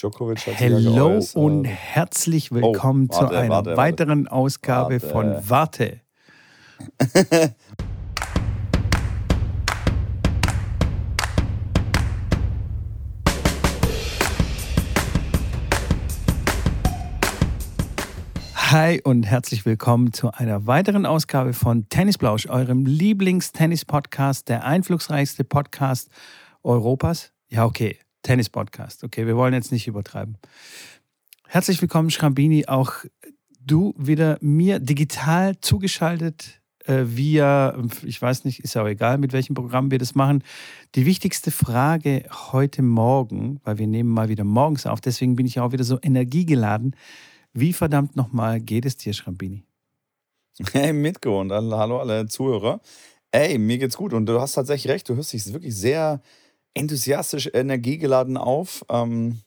[0.00, 4.32] Djokovic hat Hello ja und herzlich willkommen oh, warte, zu einer warte, weiteren warte.
[4.32, 6.00] Ausgabe von Warte.
[18.54, 26.08] Hi und herzlich willkommen zu einer weiteren Ausgabe von Tennisblausch, eurem Lieblings-Tennis-Podcast, der einflussreichste Podcast
[26.62, 27.34] Europas.
[27.48, 29.04] Ja, okay, Tennis-Podcast.
[29.04, 30.36] Okay, wir wollen jetzt nicht übertreiben.
[31.46, 32.66] Herzlich willkommen, Schrambini.
[32.66, 32.92] Auch
[33.60, 39.32] du wieder mir digital zugeschaltet äh, via, ich weiß nicht, ist ja auch egal, mit
[39.32, 40.42] welchem Programm wir das machen.
[40.94, 45.60] Die wichtigste Frage heute Morgen, weil wir nehmen mal wieder morgens auf, deswegen bin ich
[45.60, 46.96] auch wieder so energiegeladen.
[47.52, 49.64] Wie verdammt nochmal geht es dir, Schrambini?
[50.72, 52.80] Hey, Mitko und hallo alle Zuhörer.
[53.32, 56.20] Ey, mir geht's gut und du hast tatsächlich recht, du hörst dich wirklich sehr
[56.74, 59.40] enthusiastisch, energiegeladen auf, ähm,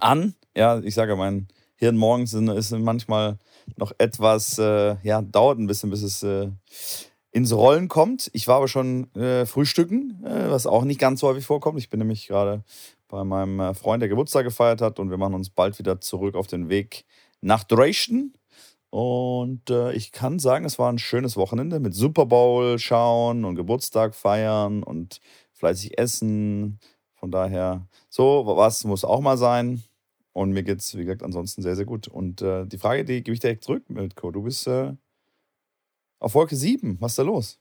[0.00, 0.34] an.
[0.56, 3.38] Ja, ich sage, mein Hirn morgens ist manchmal
[3.76, 6.50] noch etwas, äh, ja, dauert ein bisschen, bis es äh,
[7.32, 8.30] ins Rollen kommt.
[8.32, 11.78] Ich war aber schon äh, frühstücken, äh, was auch nicht ganz so häufig vorkommt.
[11.78, 12.62] Ich bin nämlich gerade
[13.08, 16.36] bei meinem äh, Freund, der Geburtstag gefeiert hat und wir machen uns bald wieder zurück
[16.36, 17.04] auf den Weg
[17.40, 18.34] nach Dresden.
[18.90, 23.56] Und äh, ich kann sagen, es war ein schönes Wochenende mit Super Bowl schauen und
[23.56, 25.20] Geburtstag feiern und
[25.54, 26.78] fleißig essen.
[27.14, 29.82] Von daher, so was muss auch mal sein.
[30.32, 32.08] Und mir geht es, wie gesagt, ansonsten sehr, sehr gut.
[32.08, 34.32] Und äh, die Frage, die gebe ich direkt zurück, Mitko.
[34.32, 34.92] Du bist äh,
[36.18, 37.00] auf Wolke 7.
[37.00, 37.60] Was ist da los?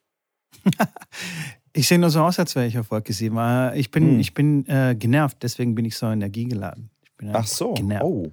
[1.74, 3.38] ich sehe nur so aus, als wäre ich auf Wolke 7.
[3.38, 4.20] Äh, ich bin, hm.
[4.20, 6.90] ich bin äh, genervt, deswegen bin ich so energiegeladen.
[7.32, 7.74] Ach so.
[7.76, 8.04] Genervt.
[8.04, 8.32] Oh.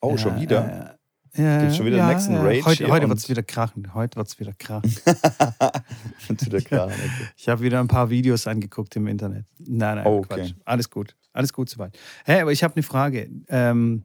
[0.00, 0.98] Oh, schon wieder?
[1.36, 2.64] Ja, Gibt schon wieder ja, den nächsten Rage?
[2.64, 3.94] Heute, heute wird es wieder krachen.
[3.94, 4.90] Heute wird es wieder krachen.
[6.28, 7.28] wieder krachen okay.
[7.36, 9.44] Ich habe wieder ein paar Videos angeguckt im Internet.
[9.58, 10.40] Nein, nein, oh, okay.
[10.40, 10.54] Quatsch.
[10.64, 11.14] Alles gut.
[11.32, 11.98] Alles gut soweit.
[12.24, 13.28] Hey, aber ich habe eine Frage.
[13.48, 14.04] Ähm,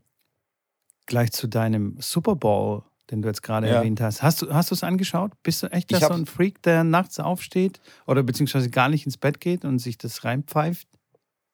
[1.05, 3.75] gleich zu deinem Super Bowl, den du jetzt gerade ja.
[3.75, 4.21] erwähnt hast.
[4.21, 5.31] Hast du hast es angeschaut?
[5.43, 9.39] Bist du echt so ein Freak, der nachts aufsteht oder beziehungsweise gar nicht ins Bett
[9.39, 10.87] geht und sich das reinpfeift?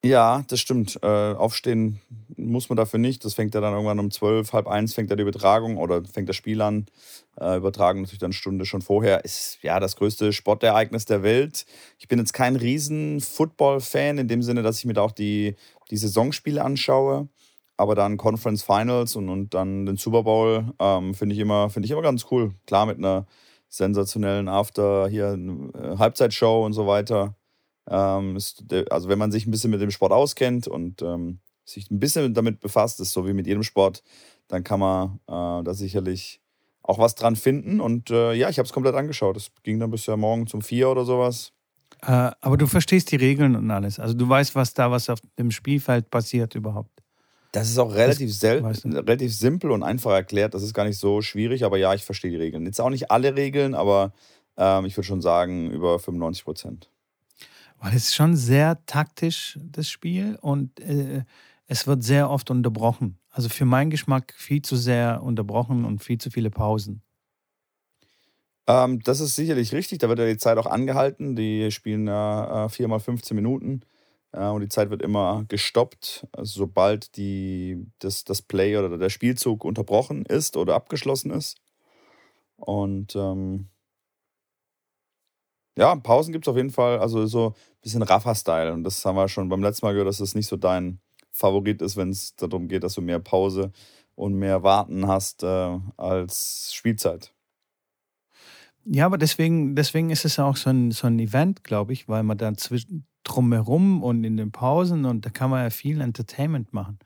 [0.06, 1.00] Ja, das stimmt.
[1.02, 2.00] Äh, aufstehen
[2.38, 3.26] muss man dafür nicht.
[3.26, 6.30] Das fängt ja dann irgendwann um zwölf, halb eins fängt ja die Übertragung oder fängt
[6.30, 6.86] das Spiel an.
[7.40, 9.26] Äh, übertragen natürlich dann eine Stunde schon vorher.
[9.26, 11.66] Ist ja das größte Sportereignis der Welt.
[11.98, 15.56] Ich bin jetzt kein riesen Football-Fan in dem Sinne, dass ich mir da auch die,
[15.90, 17.28] die Saisonspiele anschaue.
[17.76, 21.86] Aber dann Conference Finals und, und dann den Super Bowl ähm, finde ich, immer, find
[21.86, 22.54] ich immer ganz cool.
[22.66, 23.28] Klar, mit einer
[23.70, 25.34] sensationellen After hier
[25.74, 27.36] äh, Halbzeitshow und so weiter.
[27.90, 28.38] Ähm,
[28.90, 32.34] also wenn man sich ein bisschen mit dem Sport auskennt und ähm, sich ein bisschen
[32.34, 34.04] damit befasst, ist so wie mit jedem Sport,
[34.48, 36.42] dann kann man äh, da sicherlich
[36.84, 37.82] auch was dran finden.
[37.82, 39.38] Und äh, ja, ich habe es komplett angeschaut.
[39.38, 41.52] Es ging dann bis ja morgen zum vier oder sowas.
[42.02, 44.00] Äh, aber du verstehst die Regeln und alles.
[44.00, 46.92] Also du weißt, was da, was auf dem Spielfeld passiert überhaupt.
[47.52, 48.90] Das ist auch relativ, sel weißt du?
[48.90, 50.54] relativ simpel und einfach erklärt.
[50.54, 52.66] Das ist gar nicht so schwierig, aber ja, ich verstehe die Regeln.
[52.66, 54.14] Jetzt auch nicht alle Regeln, aber
[54.58, 56.90] ähm, ich würde schon sagen, über 95 Prozent.
[57.80, 61.24] Weil es ist schon sehr taktisch, das Spiel, und äh,
[61.68, 63.20] es wird sehr oft unterbrochen.
[63.30, 67.02] Also für meinen Geschmack viel zu sehr unterbrochen und viel zu viele Pausen.
[68.68, 70.00] Ähm, das ist sicherlich richtig.
[70.00, 71.36] Da wird ja die Zeit auch angehalten.
[71.36, 73.82] Die spielen ja äh, viermal 15 Minuten.
[74.32, 79.10] Äh, und die Zeit wird immer gestoppt, also sobald die, das, das Play oder der
[79.10, 81.58] Spielzug unterbrochen ist oder abgeschlossen ist.
[82.58, 83.70] Und ähm,
[85.78, 88.74] ja, Pausen gibt es auf jeden Fall, also so ein bisschen Rafa-Style.
[88.74, 91.00] Und das haben wir schon beim letzten Mal gehört, dass das nicht so dein
[91.32, 93.72] Favorit ist, wenn es darum geht, dass du mehr Pause
[94.16, 97.34] und mehr Warten hast äh, als Spielzeit.
[98.86, 102.24] Ja, aber deswegen, deswegen ist es auch so ein, so ein Event, glaube ich, weil
[102.24, 106.74] man dann zwischen, drumherum und in den Pausen und da kann man ja viel Entertainment
[106.74, 106.98] machen.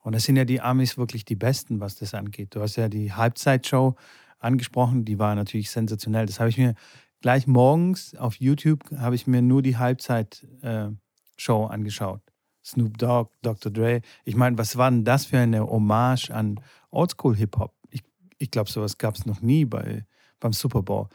[0.00, 2.54] Und da sind ja die Amis wirklich die Besten, was das angeht.
[2.54, 3.94] Du hast ja die Halbzeitshow
[4.38, 6.26] angesprochen, die war natürlich sensationell.
[6.26, 6.74] Das habe ich mir
[7.20, 12.20] gleich morgens auf YouTube habe ich mir nur die Halbzeit-Show äh, angeschaut.
[12.64, 13.72] Snoop Dogg, Dr.
[13.72, 14.02] Dre.
[14.24, 16.60] Ich meine, was war denn das für eine Hommage an
[16.90, 17.74] Oldschool-Hip-Hop?
[17.90, 18.02] Ich,
[18.36, 20.04] ich glaube, sowas gab es noch nie bei,
[20.38, 21.08] beim Super Bowl.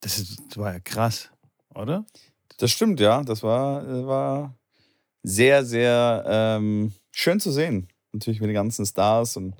[0.00, 1.30] Das, ist, das war ja krass,
[1.74, 2.06] oder?
[2.58, 3.22] Das stimmt, ja.
[3.22, 4.54] Das war, äh, war
[5.22, 7.88] sehr, sehr ähm, schön zu sehen.
[8.12, 9.54] Natürlich mit den ganzen Stars und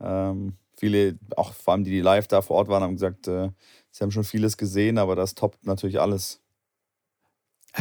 [0.00, 3.50] ähm, viele, auch vor allem die, die live da vor Ort waren, haben gesagt, äh,
[3.90, 6.40] sie haben schon vieles gesehen, aber das toppt natürlich alles.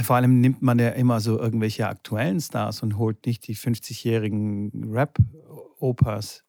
[0.04, 4.94] Vor allem nimmt man ja immer so irgendwelche aktuellen Stars und holt nicht die 50-jährigen
[4.94, 6.44] Rap-Opas,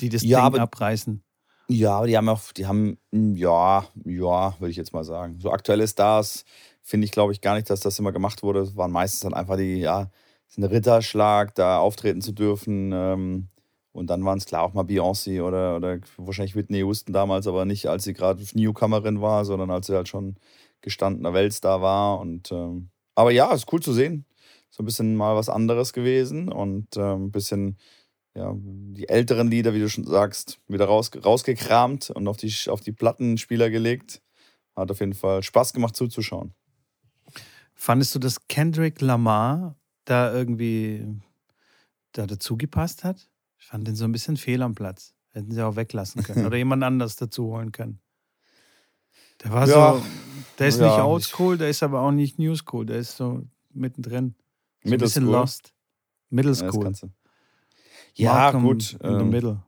[0.00, 1.22] die das ja, Ding abreißen.
[1.68, 5.38] Ja, aber die haben auch, die haben, hm, ja, ja, würde ich jetzt mal sagen.
[5.38, 6.44] So aktuelle Stars
[6.82, 8.60] finde ich, glaube ich, gar nicht, dass das immer gemacht wurde.
[8.60, 10.10] Es waren meistens dann einfach die, ja,
[10.58, 12.92] ein Ritterschlag, da auftreten zu dürfen.
[12.92, 13.48] Ähm,
[13.92, 17.64] und dann waren es klar auch mal Beyoncé oder, oder wahrscheinlich Whitney Houston damals, aber
[17.66, 20.36] nicht als sie gerade Newcomerin war, sondern als sie halt schon
[20.80, 22.18] gestandener Weltstar war.
[22.18, 24.24] Und ähm, aber ja, ist cool zu sehen.
[24.70, 27.76] So ein bisschen mal was anderes gewesen und ähm, ein bisschen
[28.34, 32.80] ja, die älteren Lieder, wie du schon sagst, wieder raus, rausgekramt und auf die, auf
[32.80, 34.22] die Plattenspieler gelegt.
[34.74, 36.54] Hat auf jeden Fall Spaß gemacht zuzuschauen.
[37.74, 41.20] Fandest du, dass Kendrick Lamar da irgendwie
[42.12, 43.28] da dazugepasst hat?
[43.62, 45.14] Ich fand den so ein bisschen fehl am Platz.
[45.30, 48.00] Hätten sie auch weglassen können oder jemand anders dazu holen können.
[49.42, 50.02] Der war ja, so,
[50.58, 53.42] der ist ja, nicht oldschool, der ist aber auch nicht newschool, der ist so
[53.72, 54.34] mittendrin.
[54.82, 55.72] So ein bisschen lost.
[56.28, 56.92] Middle school.
[58.14, 58.98] Ja, ja gut.
[59.00, 59.60] In ähm.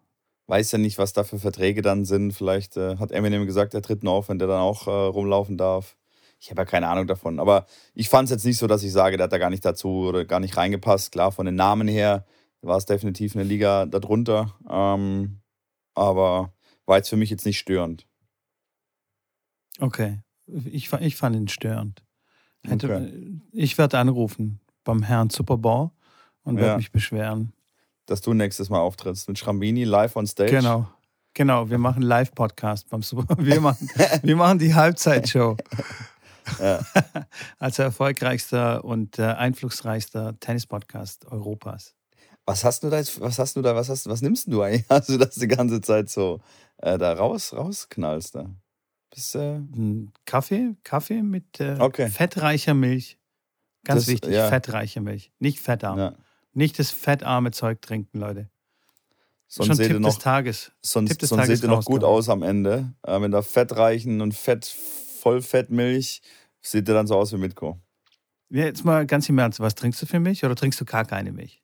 [0.49, 2.32] Weiß ja nicht, was da für Verträge dann sind.
[2.32, 5.56] Vielleicht äh, hat Eminem gesagt, er tritt nur auf, wenn der dann auch äh, rumlaufen
[5.56, 5.97] darf.
[6.40, 7.38] Ich habe ja keine Ahnung davon.
[7.38, 9.64] Aber ich fand es jetzt nicht so, dass ich sage, der hat da gar nicht
[9.64, 11.12] dazu oder gar nicht reingepasst.
[11.12, 12.26] Klar, von den Namen her
[12.64, 14.55] war es definitiv eine Liga darunter.
[14.69, 15.40] Ähm,
[15.94, 16.52] aber
[16.87, 18.06] war jetzt für mich jetzt nicht störend.
[19.78, 20.20] Okay.
[20.46, 22.02] Ich, ich fand ihn störend.
[22.66, 23.40] Hätte, okay.
[23.52, 25.90] Ich werde anrufen beim Herrn Super Bowl
[26.43, 26.76] und werde ja.
[26.76, 27.52] mich beschweren.
[28.06, 30.50] Dass du nächstes Mal auftrittst mit Schrambini live on stage.
[30.50, 30.88] Genau.
[31.37, 33.90] Genau, wir machen Live-Podcast beim Super wir machen,
[34.22, 35.56] wir machen die Halbzeitshow.
[36.61, 36.81] Ja.
[37.58, 41.94] Als erfolgreichster und äh, einflussreichster Tennis-Podcast Europas.
[42.46, 44.85] Was hast du da jetzt, was hast du da, was hast was nimmst du eigentlich?
[44.91, 46.41] Hast du das die ganze Zeit so
[46.76, 48.50] äh, da raus, rausknallst da?
[49.11, 49.61] Bist, äh
[50.26, 52.08] Kaffee, Kaffee mit äh, okay.
[52.08, 53.19] fettreicher Milch.
[53.85, 54.49] Ganz das, wichtig, ja.
[54.49, 55.99] fettreiche Milch, nicht fettarm.
[55.99, 56.14] Ja.
[56.52, 58.49] Nicht das fettarme Zeug trinken, Leute.
[59.47, 60.73] Sonst Schon seht Tipp noch, des Tages.
[60.82, 62.93] Sonst, Tipp des sonst Tages seht ihr noch gut aus am Ende.
[63.06, 66.23] Äh, mit der fettreichen und fett, Vollfettmilch
[66.61, 67.81] sieht ihr dann so aus wie Mitko.
[68.50, 71.05] Ja, jetzt mal ganz im Ernst, was trinkst du für Milch oder trinkst du gar
[71.05, 71.63] keine Milch?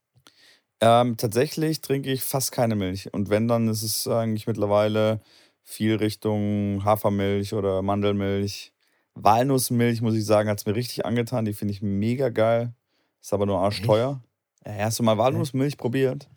[0.81, 3.13] Ähm, tatsächlich trinke ich fast keine Milch.
[3.13, 5.21] Und wenn, dann ist es eigentlich mittlerweile
[5.63, 8.73] viel Richtung Hafermilch oder Mandelmilch.
[9.15, 11.45] Walnussmilch, muss ich sagen, hat es mir richtig angetan.
[11.45, 12.73] Die finde ich mega geil.
[13.21, 14.23] Ist aber nur arschteuer.
[14.65, 16.29] Ja, hast du mal Walnussmilch probiert?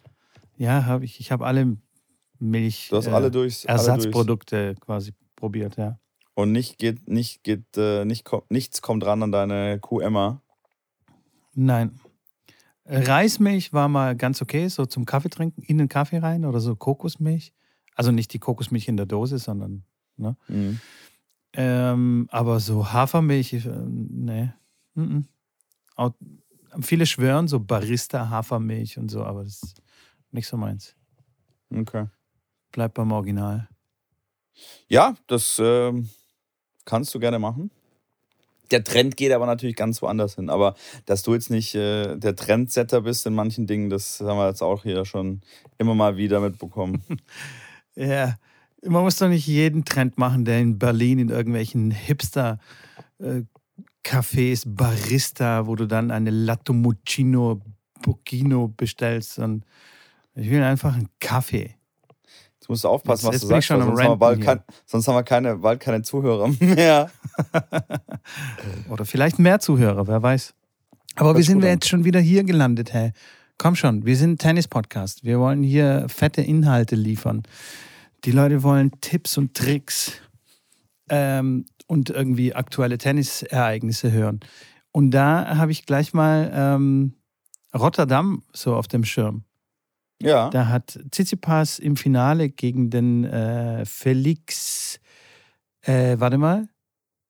[0.57, 1.19] Ja, habe ich.
[1.19, 1.78] Ich habe alle
[2.39, 2.88] Milch.
[2.89, 4.81] Du hast alle äh, durchs, Ersatzprodukte alle durchs.
[4.81, 6.00] quasi probiert, ja.
[6.36, 10.42] Und nicht geht, nicht geht, äh, nicht, nichts kommt ran an deine Kuh Emma.
[11.54, 12.00] Nein.
[12.86, 16.76] Reismilch war mal ganz okay, so zum Kaffee trinken, in den Kaffee rein oder so
[16.76, 17.54] Kokosmilch.
[17.96, 19.84] Also nicht die Kokosmilch in der Dose, sondern,
[20.18, 20.36] ne?
[20.48, 20.80] Mhm.
[21.54, 24.52] Ähm, aber so Hafermilch, äh, nee.
[24.96, 25.24] Mm
[25.98, 26.14] -mm.
[26.82, 29.82] Viele schwören so Barista Hafermilch und so, aber das ist
[30.32, 30.96] nicht so meins.
[31.74, 32.08] Okay.
[32.72, 33.70] Bleib beim Original.
[34.88, 35.94] Ja, das äh,
[36.86, 37.70] kannst du gerne machen.
[38.74, 40.50] Der Trend geht aber natürlich ganz woanders hin.
[40.50, 40.75] Aber
[41.06, 44.62] dass du jetzt nicht äh, der Trendsetter bist in manchen Dingen, das haben wir jetzt
[44.62, 45.42] auch hier schon
[45.78, 47.04] immer mal wieder mitbekommen.
[47.96, 48.36] ja,
[48.84, 52.60] man muss doch nicht jeden Trend machen, der in Berlin in irgendwelchen Hipster
[53.20, 53.44] äh,
[54.04, 57.62] Cafés, Barista, wo du dann eine Latte Muccino
[58.04, 59.40] Bocchino bestellst.
[59.40, 59.66] Und
[60.36, 61.75] ich will einfach einen Kaffee.
[62.63, 65.15] Jetzt musst du aufpassen, jetzt, was jetzt du sagst, sonst haben, bald kein, sonst haben
[65.15, 67.12] wir keine, bald keine Zuhörer mehr.
[68.89, 70.54] Oder vielleicht mehr Zuhörer, wer weiß.
[71.15, 73.12] Aber wie sind wir jetzt schon wieder hier gelandet, hey?
[73.57, 75.25] Komm schon, wir sind Tennis-Podcast.
[75.25, 77.43] Wir wollen hier fette Inhalte liefern.
[78.24, 80.13] Die Leute wollen Tipps und Tricks
[81.10, 84.39] ähm, und irgendwie aktuelle Tennisereignisse hören.
[84.93, 87.15] Und da habe ich gleich mal ähm,
[87.75, 89.43] Rotterdam so auf dem Schirm.
[90.24, 90.50] Ja.
[90.50, 95.00] Da hat Tsitsipas im Finale gegen den äh, Felix,
[95.82, 96.68] äh, warte mal.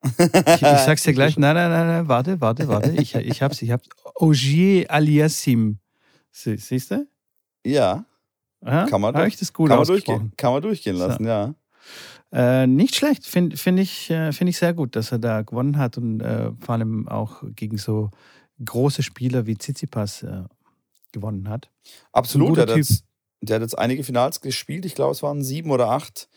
[0.04, 1.38] Ich, ich sag's dir gleich.
[1.38, 2.92] Nein, nein, nein, nein, warte, warte, warte.
[2.92, 3.88] Ich, ich hab's, ich hab's.
[4.16, 5.80] Ogier Aliassim.
[6.32, 7.08] Sie, siehst du?
[7.66, 8.06] Ja.
[8.62, 11.30] Aha, kann man, durch, das gut kann, man durchgehen, kann man durchgehen lassen, so.
[11.30, 11.54] ja.
[12.32, 15.78] Äh, nicht schlecht, finde find ich, äh, find ich sehr gut, dass er da gewonnen
[15.78, 18.10] hat und äh, vor allem auch gegen so
[18.64, 20.44] große Spieler wie Tsitsipas äh,
[21.14, 21.70] gewonnen hat.
[22.12, 23.06] Absolut, der hat, jetzt,
[23.42, 26.28] der hat, jetzt, einige Finals gespielt, ich glaube es waren sieben oder acht,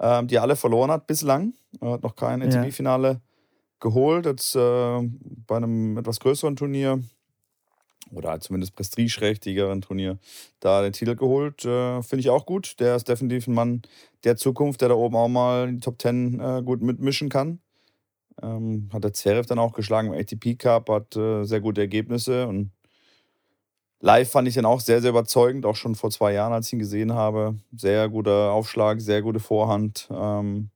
[0.00, 1.54] ähm, die er alle verloren hat bislang.
[1.80, 3.20] Er hat noch kein ATP-Finale ja.
[3.80, 5.00] geholt, jetzt äh,
[5.46, 7.02] bei einem etwas größeren Turnier
[8.12, 10.18] oder zumindest prestigeträchtigeren Turnier
[10.60, 11.64] da den Titel geholt.
[11.64, 12.78] Äh, Finde ich auch gut.
[12.80, 13.82] Der ist definitiv ein Mann
[14.24, 17.60] der Zukunft, der da oben auch mal in die Top Ten äh, gut mitmischen kann.
[18.42, 22.48] Ähm, hat der Zverev dann auch geschlagen im ATP Cup, hat äh, sehr gute Ergebnisse
[22.48, 22.72] und
[24.04, 26.74] live fand ich den auch sehr, sehr überzeugend, auch schon vor zwei Jahren, als ich
[26.74, 27.56] ihn gesehen habe.
[27.74, 30.08] Sehr guter Aufschlag, sehr gute Vorhand.
[30.10, 30.68] Ähm,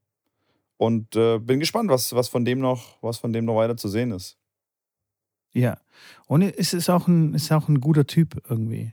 [0.78, 3.88] und äh, bin gespannt, was, was, von dem noch, was von dem noch weiter zu
[3.88, 4.38] sehen ist.
[5.52, 5.76] Ja.
[6.26, 8.92] Und es ist auch ein, ist auch ein guter Typ irgendwie,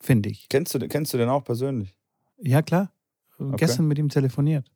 [0.00, 0.48] finde ich.
[0.48, 1.94] Kennst du, kennst du den auch persönlich?
[2.38, 2.90] Ja, klar.
[3.38, 3.56] Okay.
[3.58, 4.70] Gestern mit ihm telefoniert.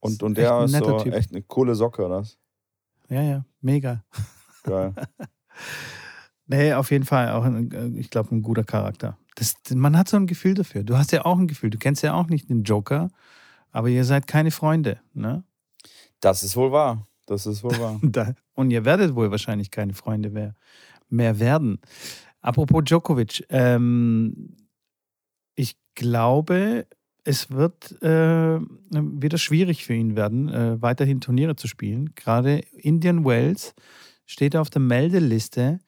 [0.00, 1.12] Und, und der ist so typ.
[1.12, 2.24] echt eine coole Socke, oder?
[3.08, 4.04] Ja, ja, mega.
[4.62, 4.94] Geil.
[6.52, 9.18] nee, auf jeden Fall auch, ein, ich glaube, ein guter Charakter.
[9.34, 10.84] Das, man hat so ein Gefühl dafür.
[10.84, 11.70] Du hast ja auch ein Gefühl.
[11.70, 13.08] Du kennst ja auch nicht den Joker,
[13.70, 15.44] aber ihr seid keine Freunde, ne?
[16.20, 17.08] Das ist wohl wahr.
[17.26, 18.00] Das ist wohl wahr.
[18.54, 20.54] und ihr werdet wohl wahrscheinlich keine Freunde mehr,
[21.08, 21.80] mehr werden.
[22.40, 24.56] Apropos Djokovic, ähm,
[25.54, 26.86] ich glaube,
[27.24, 28.58] es wird äh,
[28.90, 32.14] wieder schwierig für ihn werden, äh, weiterhin Turniere zu spielen.
[32.14, 33.74] Gerade Indian Wells
[34.26, 35.80] steht auf der Meldeliste,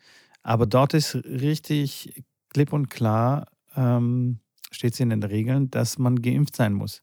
[0.45, 4.39] aber dort ist richtig klipp und klar, ähm,
[4.71, 7.03] steht es in den Regeln, dass man geimpft sein muss.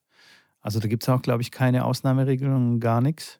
[0.61, 3.39] Also da gibt es auch, glaube ich, keine Ausnahmeregelungen, gar nichts.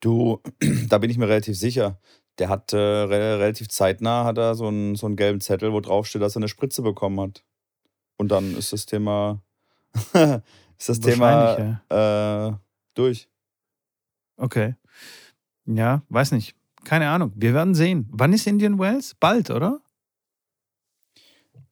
[0.00, 0.40] Du,
[0.88, 2.00] da bin ich mir relativ sicher.
[2.38, 6.06] Der hat äh, relativ zeitnah hat er so einen, so einen gelben Zettel, wo drauf
[6.06, 7.44] steht, dass er eine Spritze bekommen hat.
[8.16, 9.42] Und dann ist das Thema,
[10.78, 12.48] ist das Thema ja.
[12.48, 12.56] äh,
[12.94, 13.28] durch.
[14.36, 14.74] Okay.
[15.66, 16.57] Ja, weiß nicht.
[16.88, 17.32] Keine Ahnung.
[17.34, 18.08] Wir werden sehen.
[18.10, 19.14] Wann ist Indian Wells?
[19.14, 19.82] Bald, oder?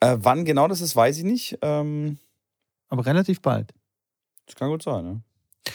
[0.00, 1.58] Äh, wann genau das ist, weiß ich nicht.
[1.62, 2.18] Ähm,
[2.90, 3.72] Aber relativ bald.
[4.44, 5.22] Das kann gut sein, ne?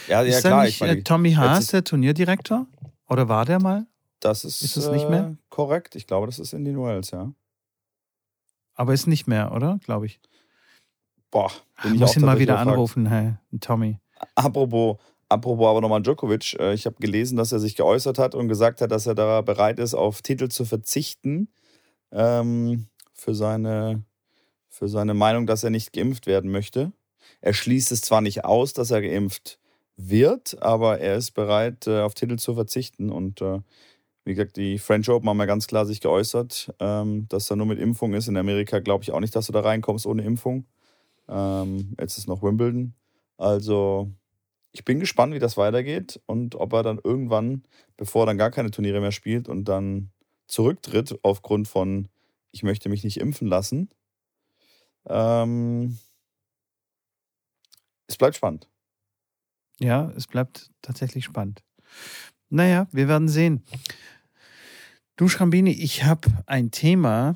[0.07, 0.63] Ja, ist ja klar.
[0.65, 2.67] Nicht, ich meine, Tommy Haas der Turnierdirektor?
[3.09, 3.87] Oder war der mal?
[4.19, 5.31] Das ist, ist das nicht mehr?
[5.31, 5.95] Äh, korrekt.
[5.95, 7.33] Ich glaube, das ist Indian Wells, ja.
[8.75, 9.79] Aber ist nicht mehr, oder?
[9.83, 10.19] Glaube ich.
[11.31, 12.69] Boah, bin ich muss ihn mal wieder gefragt.
[12.73, 13.99] anrufen, hey, Tommy.
[14.35, 14.97] Apropos,
[15.31, 16.57] apropos aber nochmal Djokovic.
[16.59, 19.41] Äh, ich habe gelesen, dass er sich geäußert hat und gesagt hat, dass er da
[19.41, 21.49] bereit ist, auf Titel zu verzichten
[22.11, 24.03] ähm, für, seine,
[24.69, 26.91] für seine Meinung, dass er nicht geimpft werden möchte.
[27.41, 29.59] Er schließt es zwar nicht aus, dass er geimpft
[29.97, 33.09] wird, aber er ist bereit, äh, auf Titel zu verzichten.
[33.09, 33.59] Und äh,
[34.25, 37.65] wie gesagt, die French Open haben ja ganz klar sich geäußert, ähm, dass er nur
[37.65, 38.27] mit Impfung ist.
[38.27, 40.65] In Amerika glaube ich auch nicht, dass du da reinkommst ohne Impfung.
[41.29, 42.93] Ähm, jetzt ist noch Wimbledon.
[43.37, 44.11] Also
[44.71, 47.63] ich bin gespannt, wie das weitergeht und ob er dann irgendwann,
[47.97, 50.11] bevor er dann gar keine Turniere mehr spielt und dann
[50.47, 52.07] zurücktritt aufgrund von,
[52.51, 53.89] ich möchte mich nicht impfen lassen.
[55.05, 55.97] Ähm,
[58.07, 58.69] es bleibt spannend.
[59.79, 61.63] Ja, es bleibt tatsächlich spannend.
[62.49, 63.63] Naja, wir werden sehen.
[65.15, 67.35] Du, Schrambini, ich habe ein Thema,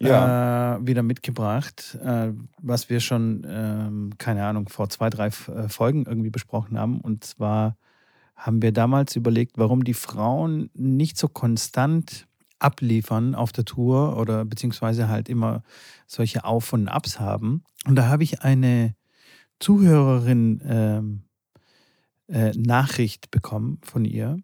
[0.00, 0.76] ja.
[0.76, 6.06] äh, wieder mitgebracht, äh, was wir schon, äh, keine Ahnung, vor zwei, drei äh, Folgen
[6.06, 7.00] irgendwie besprochen haben.
[7.00, 7.76] Und zwar
[8.36, 12.26] haben wir damals überlegt, warum die Frauen nicht so konstant
[12.60, 15.62] abliefern auf der Tour oder beziehungsweise halt immer
[16.06, 17.62] solche Auf- und Abs haben.
[17.86, 18.94] Und da habe ich eine
[19.60, 21.22] Zuhörerin ähm,
[22.28, 24.38] äh, Nachricht bekommen von ihr.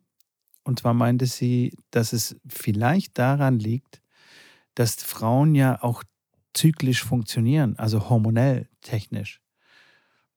[0.64, 4.00] Und zwar meinte sie, dass es vielleicht daran liegt,
[4.74, 6.02] dass Frauen ja auch
[6.52, 9.40] zyklisch funktionieren, also hormonell technisch.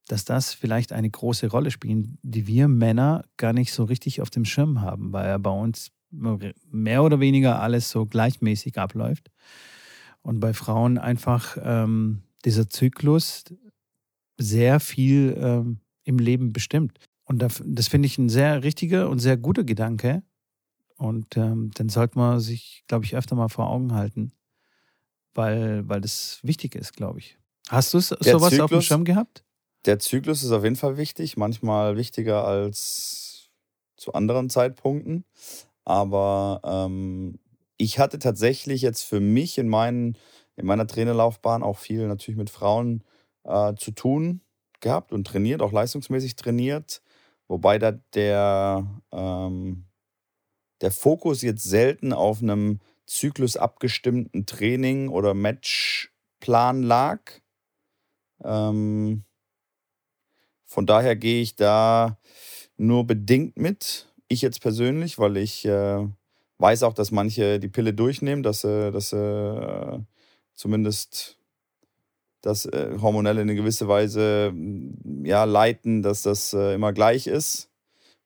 [0.08, 4.29] Dass das vielleicht eine große Rolle spielt, die wir Männer gar nicht so richtig auf
[4.29, 9.29] dem Schirm haben, weil ja bei uns mehr oder weniger alles so gleichmäßig abläuft.
[10.22, 13.44] Und bei Frauen einfach ähm, dieser Zyklus
[14.38, 17.00] sehr viel ähm, im Leben bestimmt.
[17.25, 20.24] Und das, das finde ich ein sehr richtiger und sehr guter Gedanke,
[20.97, 24.31] und ähm, dann sollte man sich, glaube ich, öfter mal vor Augen halten,
[25.33, 27.37] weil, weil das wichtig ist, glaube ich.
[27.69, 29.43] Hast du sowas Zyklus, auf dem Schirm gehabt?
[29.85, 33.49] Der Zyklus ist auf jeden Fall wichtig, manchmal wichtiger als
[33.97, 35.25] zu anderen Zeitpunkten.
[35.83, 37.39] Aber ähm,
[37.77, 40.17] ich hatte tatsächlich jetzt für mich in, meinen,
[40.55, 43.03] in meiner Trainerlaufbahn auch viel natürlich mit Frauen
[43.43, 44.41] äh, zu tun
[44.79, 47.01] gehabt und trainiert, auch leistungsmäßig trainiert.
[47.47, 49.87] Wobei da der, ähm,
[50.81, 57.22] der Fokus jetzt selten auf einem zyklusabgestimmten Training oder Matchplan lag.
[58.43, 59.24] Ähm,
[60.65, 62.19] von daher gehe ich da
[62.75, 64.13] nur bedingt mit.
[64.27, 66.05] Ich jetzt persönlich, weil ich äh,
[66.60, 70.00] weiß auch, dass manche die Pille durchnehmen, dass sie, dass sie äh,
[70.53, 71.39] zumindest
[72.41, 74.53] das äh, hormonell in eine gewisse Weise
[75.24, 77.72] ja, leiten, dass das äh, immer gleich ist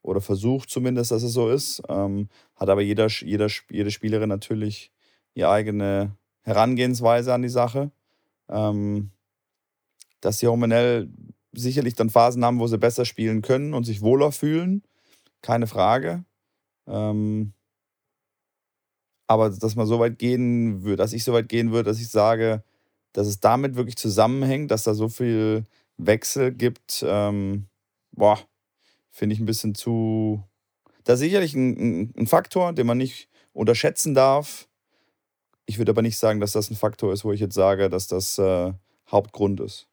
[0.02, 1.82] oder versucht zumindest, dass es so ist.
[1.90, 4.92] Ähm, hat aber jeder, jeder, jede Spielerin natürlich
[5.34, 7.92] ihre eigene Herangehensweise an die Sache.
[8.50, 9.12] Ähm,
[10.22, 11.10] dass sie hormonell
[11.52, 14.84] sicherlich dann Phasen haben, wo sie besser spielen können und sich wohler fühlen,
[15.42, 16.24] keine Frage.
[16.88, 17.54] Ähm,
[19.28, 22.10] aber dass man so weit gehen würde, dass ich so weit gehen würde, dass ich
[22.10, 22.64] sage,
[23.14, 25.66] dass es damit wirklich zusammenhängt, dass da so viel
[25.98, 27.68] Wechsel gibt, ähm,
[28.12, 28.40] boah,
[29.12, 30.44] finde ich ein bisschen zu.
[31.04, 34.68] Da ist sicherlich ein, ein, Faktor, den man nicht unterschätzen darf.
[35.66, 38.08] Ich würde aber nicht sagen, dass das ein Faktor ist, wo ich jetzt sage, dass
[38.08, 38.74] das äh,
[39.10, 39.88] Hauptgrund ist.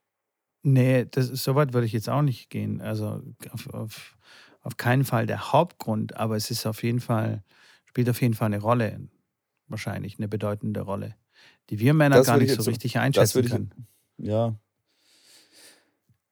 [0.63, 2.81] Nee, das, so weit würde ich jetzt auch nicht gehen.
[2.81, 4.19] Also auf, auf,
[4.63, 7.43] auf keinen Fall der Hauptgrund, aber es ist auf jeden Fall,
[7.85, 9.09] spielt auf jeden Fall eine Rolle.
[9.69, 11.15] Wahrscheinlich eine bedeutende Rolle,
[11.69, 13.87] die wir Männer Das gar nicht ich so richtig Das einschätzen würde ich, können.
[14.17, 14.59] ja.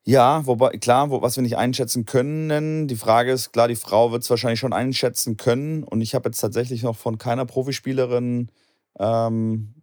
[0.07, 2.87] Ja, wobei, klar, wo, was wir nicht einschätzen können.
[2.87, 5.83] Die Frage ist, klar, die Frau wird es wahrscheinlich schon einschätzen können.
[5.83, 8.49] Und ich habe jetzt tatsächlich noch von keiner Profispielerin,
[8.99, 9.73] ähm,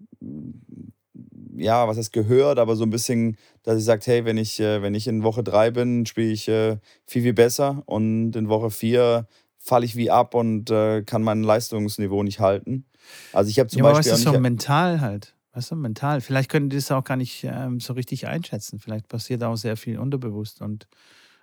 [1.55, 4.81] ja, was heißt gehört, aber so ein bisschen, dass sie sagt, hey, wenn ich, äh,
[4.81, 7.83] wenn ich in Woche drei bin, spiele ich äh, viel, viel besser.
[7.85, 9.27] Und in Woche vier
[9.59, 12.87] falle ich wie ab und äh, kann mein Leistungsniveau nicht halten.
[13.35, 15.34] Also ich habe zum Ja, aber was Beispiel auch ist so mental halt?
[15.55, 16.21] Weißt du, mental.
[16.21, 18.81] Vielleicht können die das auch gar nicht ähm, so richtig einschätzen.
[18.81, 20.89] Vielleicht passiert auch sehr viel unterbewusst und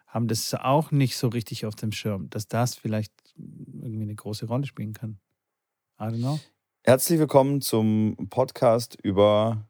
[0.06, 4.48] haben das auch nicht so richtig auf dem Schirm, dass das vielleicht irgendwie eine große
[4.48, 5.18] Rolle spielen kann.
[5.98, 6.40] I don't know.
[6.84, 9.70] Herzlich willkommen zum Podcast über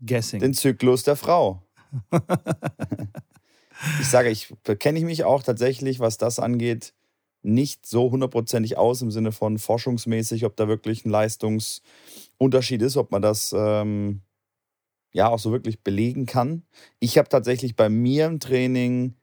[0.00, 0.40] Guessing.
[0.40, 1.66] den Zyklus der Frau.
[4.00, 6.94] Ich sage, ich kenne ich mich auch tatsächlich, was das angeht,
[7.42, 13.10] nicht so hundertprozentig aus im Sinne von forschungsmäßig, ob da wirklich ein Leistungsunterschied ist, ob
[13.10, 14.22] man das ähm,
[15.12, 16.64] ja auch so wirklich belegen kann.
[17.00, 19.16] Ich habe tatsächlich bei mir im Training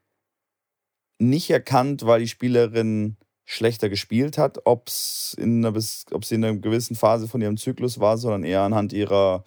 [1.21, 6.35] nicht erkannt, weil die Spielerin schlechter gespielt hat, ob es in, einer bis- ob sie
[6.35, 9.43] in einer gewissen Phase von ihrem Zyklus war, sondern eher anhand ihrer,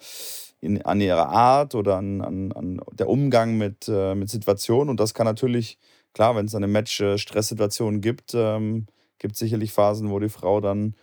[0.59, 4.89] in, an ihrer Art oder an, an, an der Umgang mit, äh, mit Situationen.
[4.89, 5.79] Und das kann natürlich,
[6.13, 8.87] klar, wenn es eine Match Stresssituationen gibt, ähm,
[9.19, 10.95] gibt es sicherlich Phasen, wo die Frau dann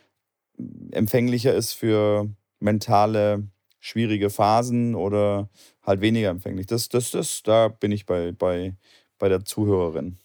[0.91, 3.49] empfänglicher ist für mentale,
[3.79, 5.49] schwierige Phasen oder
[5.83, 6.67] halt weniger empfänglich.
[6.67, 8.77] Das, das, das, da bin ich bei, bei,
[9.19, 10.19] bei der Zuhörerin.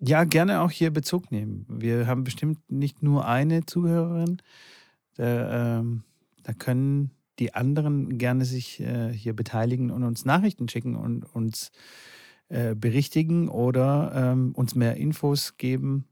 [0.00, 1.66] Ja, gerne auch hier Bezug nehmen.
[1.68, 4.40] Wir haben bestimmt nicht nur eine Zuhörerin.
[5.16, 6.04] Da, ähm,
[6.44, 11.72] da können die anderen gerne sich äh, hier beteiligen und uns Nachrichten schicken und uns
[12.48, 16.08] äh, berichtigen oder ähm, uns mehr Infos geben.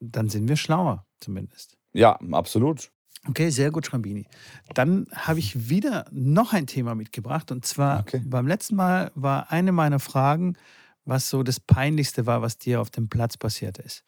[0.00, 1.76] Dann sind wir schlauer zumindest.
[1.92, 2.90] Ja, absolut.
[3.28, 4.26] Okay, sehr gut, Schrambini.
[4.74, 7.50] Dann habe ich wieder noch ein Thema mitgebracht.
[7.50, 8.22] Und zwar Okay.
[8.24, 10.56] beim letzten Mal war eine meiner Fragen,
[11.04, 14.04] was so das Peinlichste war, was dir auf dem Platz passiert ist.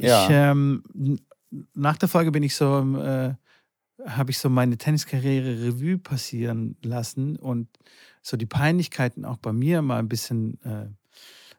[0.00, 0.24] Ja.
[0.24, 0.82] Ich, ähm,
[1.74, 3.34] nach der Folge bin ich so, äh,
[4.06, 7.68] habe ich so meine Tenniskarriere Revue passieren lassen und
[8.22, 10.86] so die Peinlichkeiten auch bei mir mal ein bisschen äh,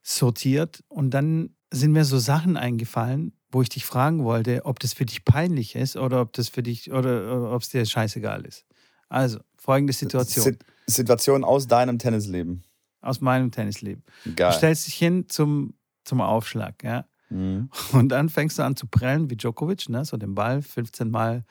[0.01, 0.83] sortiert.
[0.87, 5.05] Und dann sind mir so Sachen eingefallen, wo ich dich fragen wollte, ob das für
[5.05, 8.65] dich peinlich ist oder ob das für dich oder, ob es dir scheißegal ist.
[9.09, 12.63] Also, folgende Situation Sit- Situation aus deinem Tennisleben.
[13.01, 14.03] aus meinem Tennisleben.
[14.25, 14.51] Du Geil.
[14.53, 17.05] stellst dich hin zum, zum Aufschlag, ja.
[17.29, 17.69] Mhm.
[17.93, 20.03] Und dann fängst du an zu prellen wie Djokovic, ne?
[20.05, 21.45] so den Ball 15 Mal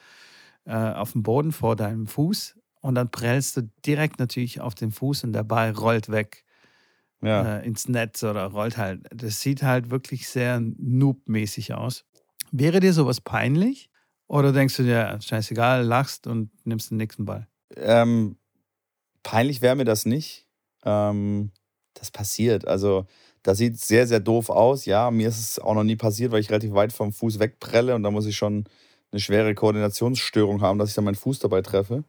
[0.64, 2.56] äh, auf dem Boden vor deinem Fuß.
[2.82, 6.44] Und dann prellst du direkt natürlich auf den Fuß und der Ball rollt weg
[7.22, 7.58] Ja.
[7.58, 9.06] äh, ins Netz oder rollt halt.
[9.14, 12.04] Das sieht halt wirklich sehr noob-mäßig aus.
[12.52, 13.90] Wäre dir sowas peinlich?
[14.28, 17.48] Oder denkst du dir, scheißegal, lachst und nimmst den nächsten Ball?
[17.76, 18.36] Ähm,
[19.22, 20.46] peinlich wäre mir das nicht.
[20.84, 21.52] Ähm,
[21.94, 22.66] das passiert.
[22.66, 23.06] Also,
[23.42, 24.86] das sieht sehr, sehr doof aus.
[24.86, 27.94] Ja, mir ist es auch noch nie passiert, weil ich relativ weit vom Fuß wegprelle
[27.94, 28.64] und da muss ich schon
[29.12, 32.04] eine schwere Koordinationsstörung haben, dass ich dann meinen Fuß dabei treffe.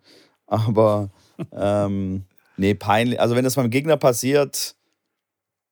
[0.54, 1.10] Aber,
[1.52, 2.26] ähm,
[2.58, 3.20] nee, peinlich.
[3.20, 4.76] Also, wenn das beim Gegner passiert,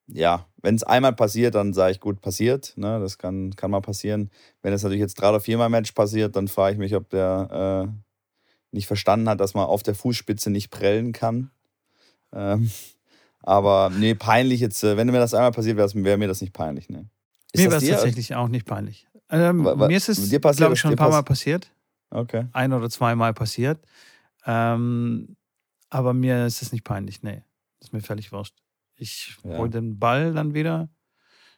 [0.08, 2.74] ja, wenn es einmal passiert, dann sage ich, gut, passiert.
[2.76, 3.00] Ne?
[3.00, 4.30] Das kann, kann mal passieren.
[4.62, 7.88] Wenn es natürlich jetzt drei oder viermal Match passiert, dann frage ich mich, ob der
[7.88, 11.52] äh, nicht verstanden hat, dass man auf der Fußspitze nicht prellen kann.
[12.34, 12.72] Ähm,
[13.44, 16.54] aber nee, peinlich jetzt, äh, wenn mir das einmal passiert wäre, wäre mir das nicht
[16.54, 16.90] peinlich.
[16.90, 17.06] Ne?
[17.52, 19.08] Ist mir wäre es tatsächlich auch nicht peinlich.
[19.30, 21.72] Ähm, mir ist es, glaube ich, schon ein paar Mal passiert.
[22.10, 22.48] Okay.
[22.52, 23.80] Ein oder zweimal passiert.
[24.46, 25.36] Ähm,
[25.90, 27.44] aber mir ist es nicht peinlich, nee.
[27.80, 28.56] ist mir völlig wurscht.
[28.96, 29.58] Ich Ja.
[29.58, 30.90] hole den Ball dann wieder,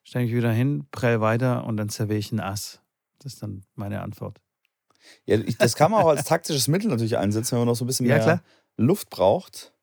[0.04, 2.82] stelle mich wieder hin, prell weiter und dann serviere ich ein Ass.
[3.20, 4.40] Das ist dann meine Antwort.
[5.26, 7.84] Ja, ich, das kann man auch als taktisches Mittel natürlich einsetzen, wenn man noch so
[7.84, 8.44] ein bisschen Ja, mehr klar.
[8.78, 9.74] Luft braucht.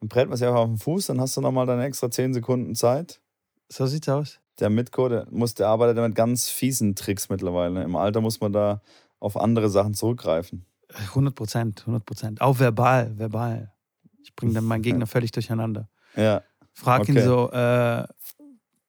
[0.00, 2.32] Dann prellt man sich einfach auf den Fuß, dann hast du nochmal deine extra 10
[2.32, 3.20] Sekunden Zeit.
[3.68, 4.40] So sieht's aus.
[4.58, 7.82] Der Mitko, der, muss, der arbeitet mit ganz fiesen Tricks mittlerweile.
[7.82, 8.80] Im Alter muss man da
[9.18, 10.64] auf andere Sachen zurückgreifen.
[10.94, 12.40] 100 Prozent, 100 Prozent.
[12.40, 13.72] Auch verbal, verbal.
[14.22, 15.88] Ich bringe dann meinen Gegner völlig durcheinander.
[16.16, 16.42] Ja.
[16.72, 17.24] Frag ihn Okay.
[17.24, 18.06] so, äh,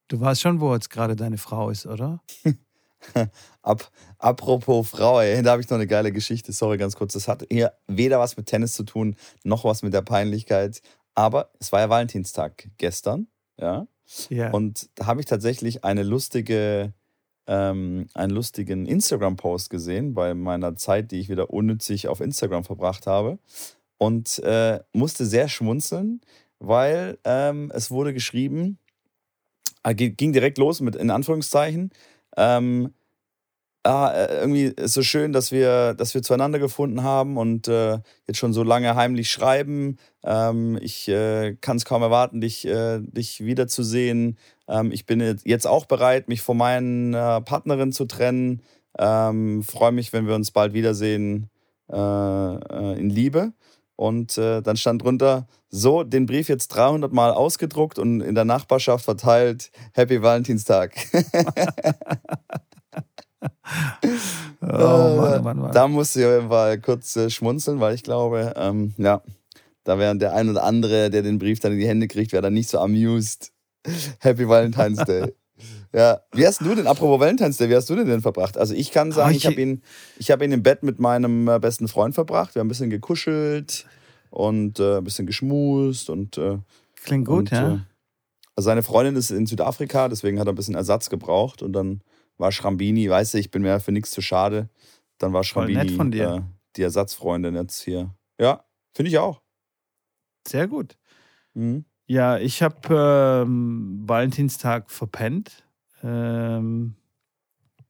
[0.08, 2.22] du weißt schon, wo jetzt gerade deine Frau ist, oder?
[3.64, 6.52] Ab, apropos Frau, ey, da habe ich noch eine geile Geschichte.
[6.52, 7.14] Sorry, ganz kurz.
[7.14, 10.82] Das hat hier weder was mit Tennis zu tun, noch was mit der Peinlichkeit.
[11.16, 13.88] Aber es war ja Valentinstag gestern, ja.
[14.30, 14.52] Ja.
[14.52, 16.94] Und da habe ich tatsächlich eine lustige
[17.48, 23.08] ähm, einen lustigen Instagram-Post gesehen bei meiner Zeit, die ich wieder unnützig auf Instagram verbracht
[23.08, 23.40] habe.
[23.98, 26.22] Und äh, musste sehr schmunzeln,
[26.60, 28.80] weil ähm, es wurde geschrieben,
[29.84, 31.92] äh, ging direkt los mit in Anführungszeichen.
[32.38, 32.94] Ähm,
[33.84, 38.00] ah, äh, irgendwie ist so schön, dass wir, dass wir zueinander gefunden haben und äh,
[38.28, 39.98] jetzt schon so lange heimlich schreiben.
[40.24, 44.38] Ähm, ich äh, kann es kaum erwarten, dich, äh, dich wiederzusehen.
[44.68, 48.62] Ähm, ich bin jetzt auch bereit, mich von meiner Partnerin zu trennen.
[48.98, 51.50] Ähm, Freue mich, wenn wir uns bald wiedersehen
[51.92, 53.54] äh, äh, in Liebe.
[53.96, 59.06] Und dann stand drunter, so, den Brief jetzt 300 Mal ausgedruckt und in der Nachbarschaft
[59.06, 59.70] verteilt.
[59.94, 60.96] Happy Valentinstag.
[64.62, 65.72] oh, Mann, Mann, Mann.
[65.72, 69.22] Da musste ich auf jeden Fall kurz äh, schmunzeln, weil ich glaube, ähm, ja,
[69.84, 72.44] da wäre der ein oder andere, der den Brief dann in die Hände kriegt, wäre
[72.44, 73.52] dann nicht so amused.
[74.20, 75.34] Happy Valentine's Day.
[75.94, 78.58] Ja, wie hast du denn, apropos Valentine's Day, wie hast du den denn verbracht?
[78.58, 79.84] Also ich kann sagen, ich, ich habe ihn,
[80.22, 82.56] hab ihn im Bett mit meinem äh, besten Freund verbracht.
[82.56, 83.86] Wir haben ein bisschen gekuschelt
[84.32, 86.58] und äh, ein bisschen geschmust und äh,
[87.04, 87.74] Klingt gut, und, ja.
[87.74, 87.80] Äh,
[88.56, 92.02] also seine Freundin ist in Südafrika, deswegen hat er ein bisschen Ersatz gebraucht und dann
[92.42, 94.70] war Schrambini, weißt du, ich bin mir für nichts zu schade.
[95.20, 96.42] Dann war Schrambini äh,
[96.76, 98.14] die Ersatzfreundin jetzt hier.
[98.40, 99.42] Ja, finde ich auch.
[100.48, 100.98] Sehr gut.
[101.54, 101.86] Mhm.
[102.08, 105.64] Ja, ich habe ähm, Valentinstag verpennt.
[106.04, 106.96] Ähm,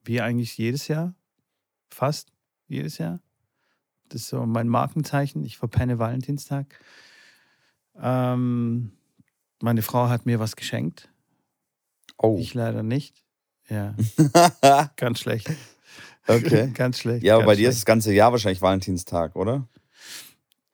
[0.04, 1.16] wie eigentlich jedes Jahr.
[1.90, 2.34] Fast
[2.68, 3.22] jedes Jahr.
[4.10, 5.46] Das ist so mein Markenzeichen.
[5.46, 6.78] Ich verpenne Valentinstag.
[7.96, 8.92] Ähm,
[9.62, 11.10] meine Frau hat mir was geschenkt.
[12.18, 12.38] Oh.
[12.38, 13.24] Ich leider nicht.
[13.72, 13.96] Ja.
[14.98, 15.50] ganz schlecht.
[16.28, 16.72] Okay.
[16.74, 17.24] ganz schlecht.
[17.24, 19.68] Ja, aber bei dir ist das ganze Jahr wahrscheinlich Valentinstag, oder?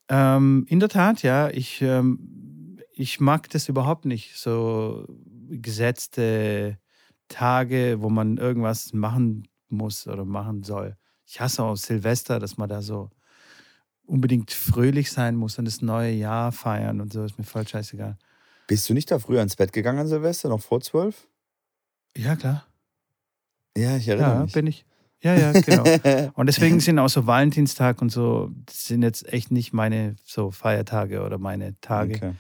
[0.10, 1.50] Ähm, in der Tat, ja.
[1.50, 4.36] Ich, ähm, ich mag das überhaupt nicht.
[4.36, 5.06] So
[5.50, 6.80] gesetzte
[7.28, 10.98] Tage, wo man irgendwas machen muss oder machen soll.
[11.26, 13.12] Ich hasse auch Silvester, dass man da so
[14.06, 17.24] unbedingt fröhlich sein muss und das neue Jahr feiern und so.
[17.24, 18.18] Ist mir voll scheißegal.
[18.66, 21.28] Bist du nicht da früher ins Bett gegangen an Silvester, noch vor zwölf?
[22.16, 22.66] Ja, klar.
[23.78, 24.54] Ja, ich erinnere ja, mich.
[24.54, 24.86] bin ich.
[25.22, 25.84] Ja, ja, genau.
[26.36, 31.24] und deswegen sind auch so Valentinstag und so, sind jetzt echt nicht meine so Feiertage
[31.24, 32.16] oder meine Tage.
[32.16, 32.34] Okay.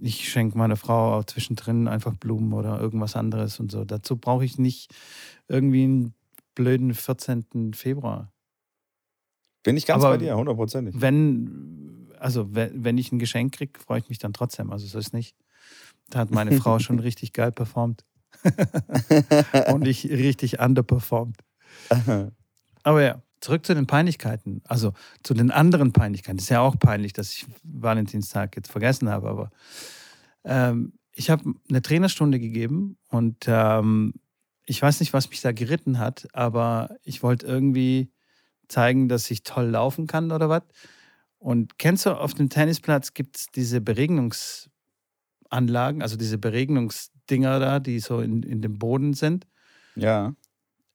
[0.00, 3.84] Ich schenke meiner Frau auch zwischendrin einfach Blumen oder irgendwas anderes und so.
[3.84, 4.94] Dazu brauche ich nicht
[5.48, 6.14] irgendwie einen
[6.54, 7.74] blöden 14.
[7.74, 8.32] Februar.
[9.62, 10.94] Bin ich ganz Aber bei dir, hundertprozentig.
[10.98, 14.70] Wenn, also wenn, wenn ich ein Geschenk kriege, freue ich mich dann trotzdem.
[14.70, 15.36] Also so ist nicht.
[16.08, 18.04] Da hat meine Frau schon richtig geil performt.
[19.72, 21.36] und ich richtig underperformed.
[22.82, 24.62] Aber ja, zurück zu den Peinlichkeiten.
[24.66, 26.38] Also zu den anderen Peinlichkeiten.
[26.38, 29.50] Das ist ja auch peinlich, dass ich Valentinstag jetzt vergessen habe, aber
[30.44, 34.14] ähm, ich habe eine Trainerstunde gegeben und ähm,
[34.64, 38.12] ich weiß nicht, was mich da geritten hat, aber ich wollte irgendwie
[38.68, 40.62] zeigen, dass ich toll laufen kann oder was.
[41.38, 47.80] Und kennst du, auf dem Tennisplatz gibt es diese Beregnungsanlagen, also diese Beregnungs Dinger da,
[47.80, 49.46] die so in, in dem Boden sind.
[49.94, 50.34] Ja.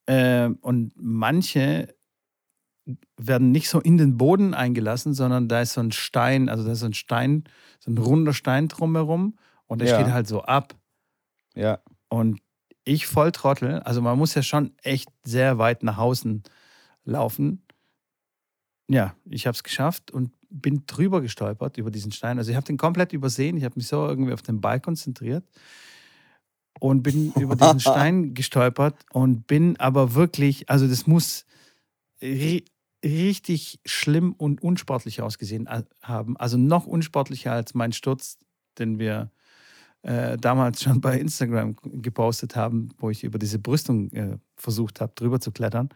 [0.06, 1.96] Äh, und manche
[3.18, 6.74] werden nicht so in den Boden eingelassen, sondern da ist so ein Stein, also da
[6.74, 7.46] ist so ein Stein,
[7.80, 10.00] so ein runder Stein drumherum und der ja.
[10.00, 10.76] steht halt so ab.
[11.56, 11.80] Ja.
[12.10, 12.40] Und
[12.84, 16.44] ich Volltrottel, also man muss ja schon echt sehr weit nach außen
[17.04, 17.64] laufen.
[18.88, 22.38] Ja, ich habe es geschafft und bin drüber gestolpert über diesen Stein.
[22.38, 23.58] Also ich habe den komplett übersehen.
[23.58, 25.44] Ich habe mich so irgendwie auf den Ball konzentriert
[26.80, 31.46] und bin über diesen Stein gestolpert und bin aber wirklich, also das muss
[33.04, 35.70] richtig schlimm und unsportlich ausgesehen
[36.02, 36.38] haben.
[36.38, 38.40] Also noch unsportlicher als mein Sturz,
[38.80, 39.32] den wir
[40.02, 45.14] äh, damals schon bei Instagram gepostet haben, wo ich über diese Brüstung äh, versucht habe,
[45.16, 45.90] drüber zu klettern.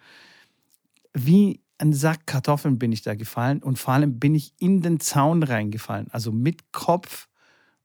[1.14, 5.00] Wie ein Sack Kartoffeln bin ich da gefallen und vor allem bin ich in den
[5.00, 7.29] Zaun reingefallen, also mit Kopf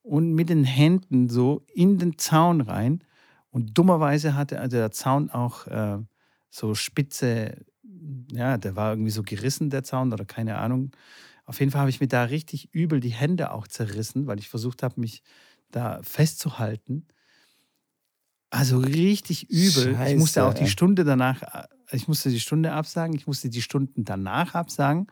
[0.04, 3.02] und mit den Händen so in den Zaun rein.
[3.50, 5.98] Und dummerweise hatte also der Zaun auch äh,
[6.50, 7.64] so spitze,
[8.30, 10.90] ja, der war irgendwie so gerissen, der Zaun, oder keine Ahnung.
[11.46, 14.48] Auf jeden Fall habe ich mir da richtig übel die Hände auch zerrissen, weil ich
[14.48, 15.22] versucht habe, mich
[15.70, 17.06] da festzuhalten.
[18.50, 19.94] Also richtig übel.
[19.94, 23.48] Scheiße, ich musste auch die Stunde danach, äh, ich musste die Stunde absagen, ich musste
[23.48, 25.06] die Stunden danach absagen,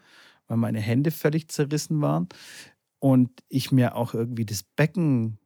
[0.48, 2.28] weil meine Hände völlig zerrissen waren
[3.02, 5.36] und ich mir auch irgendwie das Becken,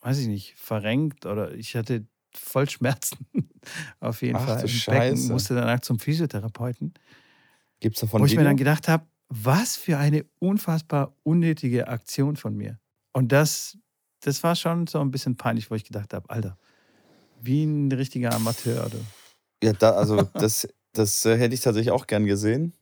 [0.00, 3.28] weiß ich nicht, verrenkt oder ich hatte voll Schmerzen
[4.00, 4.62] auf jeden Ach, Fall.
[4.62, 5.14] Du Scheiße.
[5.14, 6.94] Becken, musste danach zum Physiotherapeuten.
[7.78, 8.42] Gibt's davon Wo ich Video?
[8.42, 12.80] mir dann gedacht habe, was für eine unfassbar unnötige Aktion von mir.
[13.12, 13.78] Und das,
[14.22, 16.58] das war schon so ein bisschen peinlich, wo ich gedacht habe, Alter,
[17.40, 18.84] wie ein richtiger Amateur.
[18.84, 18.98] Oder?
[19.62, 22.72] Ja, da, also das, das äh, hätte ich tatsächlich auch gern gesehen.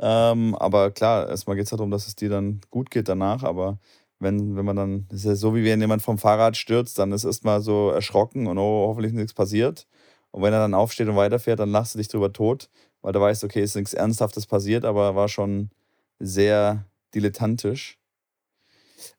[0.00, 3.42] Ähm, aber klar, erstmal geht es darum, dass es dir dann gut geht danach.
[3.42, 3.78] Aber
[4.20, 7.12] wenn, wenn man dann, das ist ja so, wie wenn jemand vom Fahrrad stürzt, dann
[7.12, 9.86] ist erstmal so erschrocken und oh, hoffentlich nichts passiert.
[10.30, 12.68] Und wenn er dann aufsteht und weiterfährt, dann lachst du dich drüber tot,
[13.00, 15.70] weil du weißt, okay, ist nichts Ernsthaftes passiert, aber war schon
[16.18, 16.84] sehr
[17.14, 17.98] dilettantisch.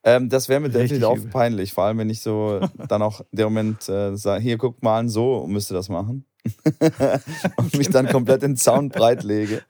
[0.04, 3.38] Ähm, das wäre mir definitiv auch peinlich, vor allem wenn ich so dann auch in
[3.38, 6.26] dem Moment äh, sage, hier guck mal an, so müsste das machen.
[7.58, 9.62] und mich dann komplett in den Zaun breit lege.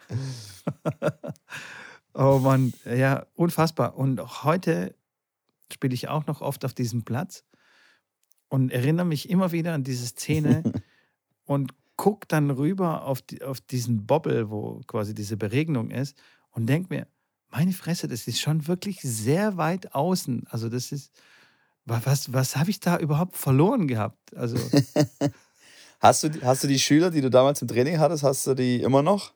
[2.14, 3.98] oh Mann, ja, unfassbar.
[3.98, 4.96] Und heute
[5.72, 7.44] spiele ich auch noch oft auf diesem Platz
[8.50, 10.64] und erinnere mich immer wieder an diese Szene
[11.46, 16.18] und gucke dann rüber auf, die, auf diesen Bobbel, wo quasi diese Beregnung ist
[16.52, 17.08] und denke mir,
[17.50, 20.46] meine Fresse, das ist schon wirklich sehr weit außen.
[20.50, 21.12] Also das ist,
[21.86, 24.36] was, was habe ich da überhaupt verloren gehabt?
[24.36, 24.58] Also
[26.00, 28.82] hast, du, hast du die Schüler, die du damals im Training hattest, hast du die
[28.82, 29.34] immer noch?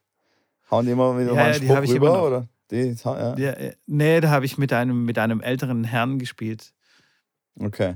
[0.71, 2.27] Hauen die immer wieder ja, mal einen Spruch die rüber?
[2.27, 2.47] Oder?
[2.71, 3.37] Die, ja.
[3.37, 6.73] ja, äh, nee, da habe ich mit einem, mit einem älteren Herrn gespielt.
[7.59, 7.95] Okay.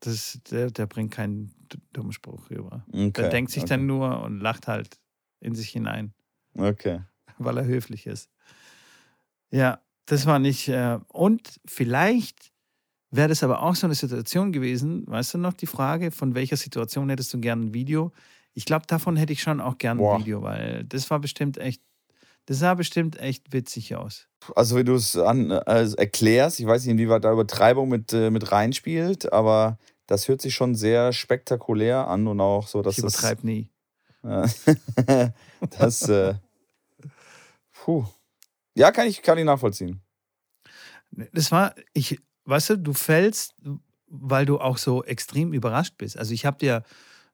[0.00, 1.54] Das, der, der bringt keinen
[1.92, 2.84] dummen Spruch rüber.
[2.88, 3.12] Okay.
[3.12, 3.70] Der denkt sich okay.
[3.70, 4.98] dann nur und lacht halt
[5.40, 6.12] in sich hinein.
[6.56, 7.00] Okay.
[7.38, 8.30] Weil er höflich ist.
[9.50, 10.68] Ja, das war nicht.
[10.68, 12.50] Äh, und vielleicht
[13.10, 16.56] wäre das aber auch so eine Situation gewesen, weißt du noch, die Frage, von welcher
[16.56, 18.12] Situation hättest du gern ein Video?
[18.54, 20.14] Ich glaube, davon hätte ich schon auch gern Boah.
[20.14, 21.82] ein Video, weil das war bestimmt echt,
[22.46, 24.28] das sah bestimmt echt witzig aus.
[24.56, 28.50] Also, wie du es also erklärst, ich weiß nicht, inwieweit da Übertreibung mit, äh, mit
[28.50, 33.46] reinspielt, aber das hört sich schon sehr spektakulär an und auch so, dass ich übertreibe
[33.46, 33.70] nie.
[35.78, 36.34] das, äh,
[37.72, 38.04] puh.
[38.74, 40.00] Ja, kann ich, kann ich nachvollziehen.
[41.32, 43.54] Das war, ich, weißt du, du fällst,
[44.06, 46.18] weil du auch so extrem überrascht bist.
[46.18, 46.82] Also ich habe dir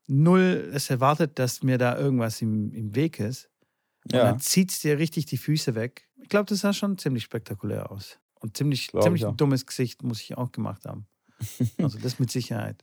[0.07, 3.49] null es erwartet, dass mir da irgendwas im, im Weg ist.
[4.07, 4.25] Und ja.
[4.25, 6.09] dann zieht es dir richtig die Füße weg.
[6.23, 8.19] Ich glaube, das sah schon ziemlich spektakulär aus.
[8.41, 11.07] Und ziemlich, ziemlich ein dummes Gesicht muss ich auch gemacht haben.
[11.79, 12.83] Also das mit Sicherheit.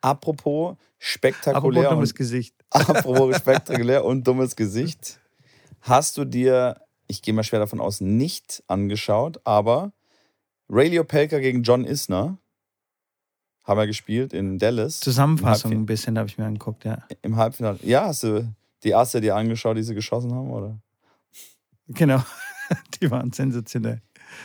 [0.00, 1.56] Apropos spektakulär.
[1.56, 2.54] Apropos dummes und, Gesicht.
[2.70, 5.20] Apropos spektakulär und dummes Gesicht.
[5.80, 9.92] Hast du dir ich gehe mal schwer davon aus, nicht angeschaut, aber
[10.68, 12.38] Ray Pelker gegen John Isner
[13.64, 15.00] haben wir gespielt in Dallas.
[15.00, 17.04] Zusammenfassung ein bisschen habe ich mir angeguckt, ja.
[17.22, 17.78] Im Halbfinale.
[17.82, 18.48] Ja, hast du
[18.86, 20.78] die Asse dir angeschaut, die sie geschossen haben, oder?
[21.88, 22.22] Genau,
[23.00, 24.00] die waren sensationell.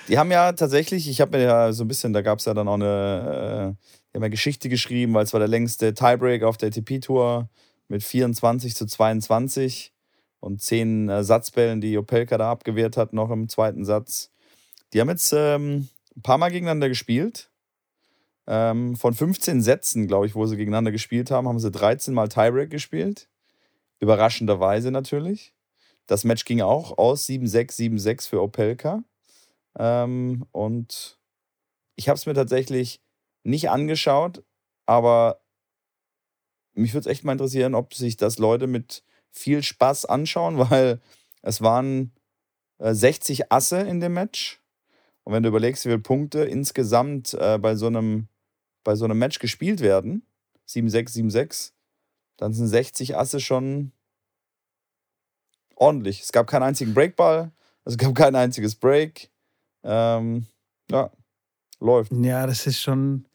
[0.08, 2.54] Die haben ja tatsächlich, ich habe mir ja so ein bisschen, da gab es ja
[2.54, 6.44] dann auch eine, äh, die haben ja Geschichte geschrieben, weil es war der längste Tiebreak
[6.44, 7.50] auf der ATP-Tour
[7.88, 9.94] mit 24 zu 22
[10.40, 14.32] und zehn äh, Satzbällen, die Opelka da abgewehrt hat, noch im zweiten Satz.
[14.94, 17.50] Die haben jetzt ähm, ein paar Mal gegeneinander gespielt.
[18.48, 22.28] Ähm, von 15 Sätzen, glaube ich, wo sie gegeneinander gespielt haben, haben sie 13 Mal
[22.28, 23.28] Tiebreak gespielt.
[24.02, 25.54] Überraschenderweise natürlich.
[26.08, 29.04] Das Match ging auch aus 7-6, 7-6 für Opelka.
[29.78, 31.20] Ähm, und
[31.96, 33.00] ich habe es mir tatsächlich
[33.44, 34.44] nicht angeschaut,
[34.86, 35.42] aber
[36.74, 41.00] mich würde es echt mal interessieren, ob sich das Leute mit viel Spaß anschauen, weil
[41.44, 42.12] es waren
[42.80, 44.62] 60 äh, Asse in dem Match.
[45.24, 48.28] Und wenn du überlegst, wie viele Punkte insgesamt äh, bei, so einem,
[48.84, 50.26] bei so einem Match gespielt werden,
[50.68, 51.72] 7-6, 7-6,
[52.42, 53.92] dann sind 60 Asse schon
[55.76, 56.22] ordentlich.
[56.22, 57.52] Es gab keinen einzigen Breakball,
[57.86, 59.30] es gab kein einziges Break.
[59.84, 60.48] Ähm,
[60.90, 61.12] ja,
[61.80, 62.12] läuft.
[62.12, 63.28] Ja, das ist schon,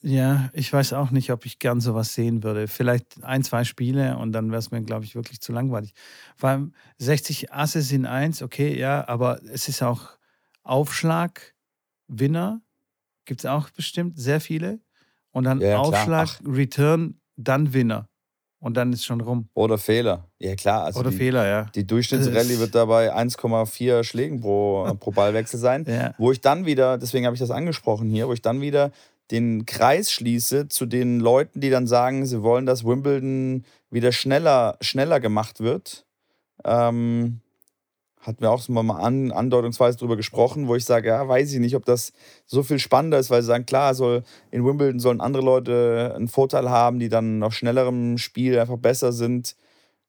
[0.00, 2.66] ja, ich weiß auch nicht, ob ich gern sowas sehen würde.
[2.66, 5.94] Vielleicht ein, zwei Spiele und dann wäre es mir, glaube ich, wirklich zu langweilig.
[6.34, 10.18] Vor allem 60 Asse sind eins, okay, ja, aber es ist auch
[10.64, 11.54] Aufschlag,
[12.08, 12.62] Winner,
[13.26, 14.80] gibt es auch bestimmt sehr viele.
[15.30, 18.08] Und dann ja, Aufschlag, Return, dann Winner.
[18.58, 19.48] Und dann ist schon rum.
[19.54, 20.28] Oder Fehler.
[20.38, 20.84] Ja, klar.
[20.84, 21.64] Also Oder die, Fehler, ja.
[21.74, 25.84] Die Durchschnittsrallye wird dabei 1,4 Schlägen pro, pro Ballwechsel sein.
[25.88, 26.14] ja.
[26.16, 28.92] Wo ich dann wieder, deswegen habe ich das angesprochen hier, wo ich dann wieder
[29.32, 34.76] den Kreis schließe zu den Leuten, die dann sagen, sie wollen, dass Wimbledon wieder schneller,
[34.80, 36.06] schneller gemacht wird.
[36.64, 37.40] Ähm,
[38.22, 41.76] hatten wir auch mal an, andeutungsweise drüber gesprochen, wo ich sage, ja, weiß ich nicht,
[41.76, 42.12] ob das
[42.46, 46.28] so viel spannender ist, weil sie sagen, klar, soll, in Wimbledon sollen andere Leute einen
[46.28, 49.56] Vorteil haben, die dann noch schnellerem Spiel einfach besser sind.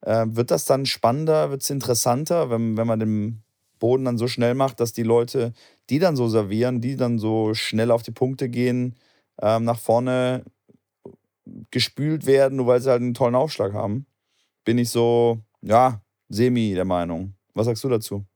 [0.02, 3.42] Äh, wird das dann spannender, wird es interessanter, wenn, wenn man den
[3.80, 5.52] Boden dann so schnell macht, dass die Leute,
[5.90, 8.94] die dann so servieren, die dann so schnell auf die Punkte gehen,
[9.42, 10.44] ähm, nach vorne
[11.70, 14.06] gespült werden, nur weil sie halt einen tollen Aufschlag haben.
[14.64, 17.34] Bin ich so, ja, semi der Meinung.
[17.54, 18.26] Was sagst du dazu?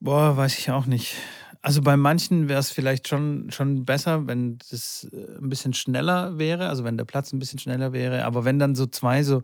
[0.00, 1.14] Boah, weiß ich auch nicht.
[1.62, 6.38] Also bei manchen wäre es vielleicht schon, schon besser, wenn das äh, ein bisschen schneller
[6.38, 8.24] wäre, also wenn der Platz ein bisschen schneller wäre.
[8.24, 9.42] Aber wenn dann so zwei so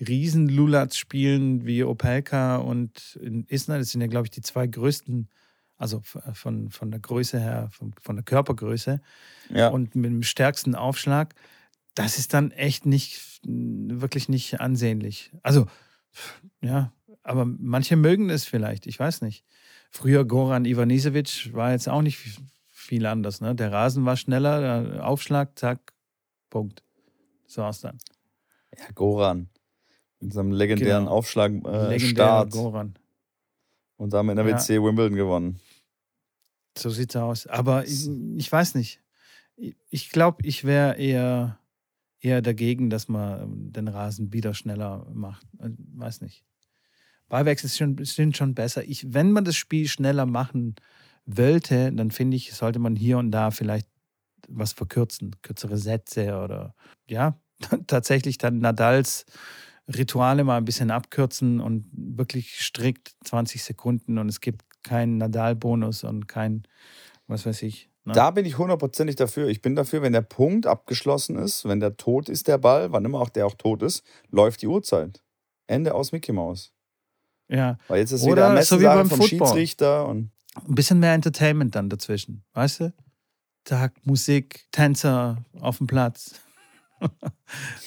[0.00, 5.28] riesen Lulats spielen wie Opelka und Isna, das sind ja, glaube ich, die zwei größten,
[5.76, 6.00] also
[6.32, 9.02] von, von der Größe her, von, von der Körpergröße
[9.50, 9.68] Ja.
[9.68, 11.34] und mit dem stärksten Aufschlag,
[11.94, 15.32] das ist dann echt nicht, wirklich nicht ansehnlich.
[15.42, 15.66] Also,
[16.62, 16.92] ja,
[17.28, 19.44] aber manche mögen es vielleicht, ich weiß nicht.
[19.90, 22.18] Früher Goran Ivanisevic war jetzt auch nicht
[22.66, 23.40] viel anders.
[23.40, 23.54] Ne?
[23.54, 24.60] Der Rasen war schneller,
[24.90, 25.92] der Aufschlag, zack,
[26.50, 26.82] Punkt.
[27.46, 27.98] So war's dann.
[28.76, 29.48] Ja, Goran.
[30.20, 31.16] Mit seinem legendären Genau.
[31.16, 32.00] Aufschlag äh, Legendärer
[32.48, 32.98] Start Goran.
[33.96, 34.56] und damit in der Ja.
[34.58, 35.60] WC Wimbledon gewonnen.
[36.76, 37.46] So sieht's aus.
[37.46, 39.00] Aber ich, ich weiß nicht.
[39.56, 41.58] Ich- Ich glaube, ich wäre eher,
[42.20, 45.46] eher dagegen, dass man den Rasen wieder schneller macht.
[45.60, 46.44] Äh, Weiß nicht.
[47.28, 47.68] Ballwechsel
[48.04, 48.84] sind schon, besser.
[48.84, 50.76] Ich, wenn man das Spiel schneller machen
[51.26, 53.86] wollte, dann finde ich, sollte man hier und da vielleicht
[54.48, 55.36] was verkürzen.
[55.42, 56.74] Kürzere Sätze oder
[57.06, 57.38] ja,
[57.86, 59.26] tatsächlich dann Nadals
[59.88, 66.04] Rituale mal ein bisschen abkürzen und wirklich strikt 20 Sekunden und es gibt keinen Nadal-Bonus
[66.04, 66.64] und kein,
[67.26, 67.88] was weiß ich.
[68.04, 68.12] Ne?
[68.12, 69.48] Da bin ich hundertprozentig dafür.
[69.48, 73.04] Ich bin dafür, wenn der Punkt abgeschlossen ist, wenn der tot ist, der Ball, wann
[73.04, 75.22] immer auch der auch tot ist, läuft die Uhrzeit.
[75.66, 76.72] Ende aus Mickey Mouse.
[77.48, 79.48] Ja, Weil jetzt ist Oder wieder so wie Messensache beim vom Football.
[79.48, 82.92] Schiedsrichter und ein bisschen mehr Entertainment dann dazwischen, weißt du?
[83.64, 86.40] Tag, Musik, Tänzer auf dem Platz.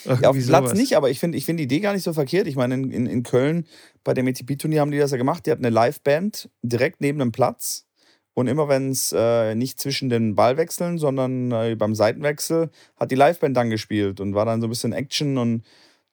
[0.06, 2.14] Ja, auf dem Platz nicht, aber ich finde ich find die Idee gar nicht so
[2.14, 2.48] verkehrt.
[2.48, 3.68] Ich meine, in, in, in Köln
[4.04, 5.46] bei dem ATP-Turnier haben die das ja gemacht.
[5.46, 7.86] Die hatten eine Liveband direkt neben dem Platz.
[8.34, 13.16] Und immer wenn es äh, nicht zwischen den Ballwechseln, sondern äh, beim Seitenwechsel, hat die
[13.16, 15.38] Liveband dann gespielt und war dann so ein bisschen Action.
[15.38, 15.64] Und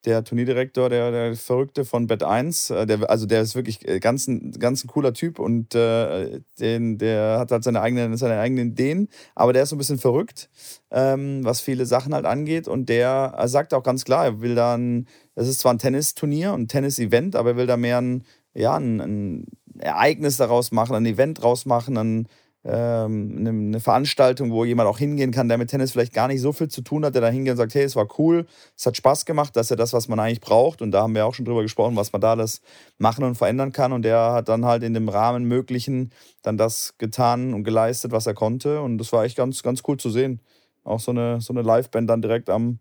[0.04, 4.00] der Turnierdirektor, der, der Verrückte von Bet 1, äh, der, also der ist wirklich äh,
[4.00, 8.38] ganz ein, ganz ein cooler Typ und äh, den, der hat halt seine eigenen, seine
[8.38, 10.48] eigenen Ideen, aber der ist so ein bisschen verrückt
[10.90, 12.68] ähm, was viele Sachen halt angeht.
[12.68, 16.62] Und der sagt auch ganz klar, er will dann, es ist zwar ein Tennisturnier und
[16.62, 19.46] ein Tennis-Event, aber er will da mehr ein, ja, ein, ein
[19.78, 22.28] Ereignis daraus machen, ein Event draus machen, ein,
[22.68, 26.40] ähm, eine, eine Veranstaltung, wo jemand auch hingehen kann, der mit Tennis vielleicht gar nicht
[26.40, 28.86] so viel zu tun hat, der da hingeht und sagt, hey, es war cool, es
[28.86, 30.82] hat Spaß gemacht, das ist ja das, was man eigentlich braucht.
[30.82, 32.60] Und da haben wir auch schon drüber gesprochen, was man da alles
[32.98, 33.92] machen und verändern kann.
[33.92, 38.26] Und der hat dann halt in dem Rahmen Möglichen dann das getan und geleistet, was
[38.26, 38.80] er konnte.
[38.82, 40.40] Und das war echt ganz, ganz cool zu sehen
[40.88, 42.80] auch so eine, so eine Liveband dann direkt am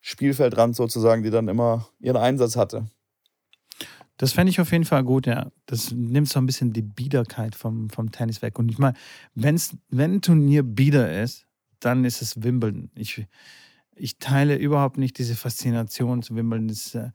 [0.00, 2.86] Spielfeldrand sozusagen, die dann immer ihren Einsatz hatte.
[4.18, 5.50] Das fände ich auf jeden Fall gut, ja.
[5.66, 8.58] Das nimmt so ein bisschen die Biederkeit vom, vom Tennis weg.
[8.58, 8.96] Und ich meine,
[9.34, 9.58] wenn
[9.98, 11.46] ein Turnier bieder ist,
[11.80, 12.90] dann ist es Wimbledon.
[12.94, 13.26] Ich,
[13.96, 16.68] ich teile überhaupt nicht diese Faszination zu Wimbledon.
[16.68, 17.10] Das ist äh,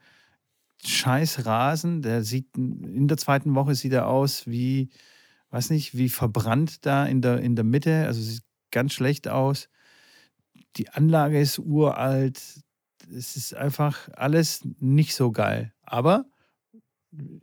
[0.85, 2.01] scheiß Rasen.
[2.01, 4.89] Der sieht in der zweiten Woche sieht er aus wie,
[5.51, 8.05] weiß nicht, wie verbrannt da in der, in der Mitte.
[8.05, 9.69] Also sieht ganz schlecht aus.
[10.75, 12.41] Die Anlage ist uralt.
[13.09, 15.73] Es ist einfach alles nicht so geil.
[15.83, 16.25] Aber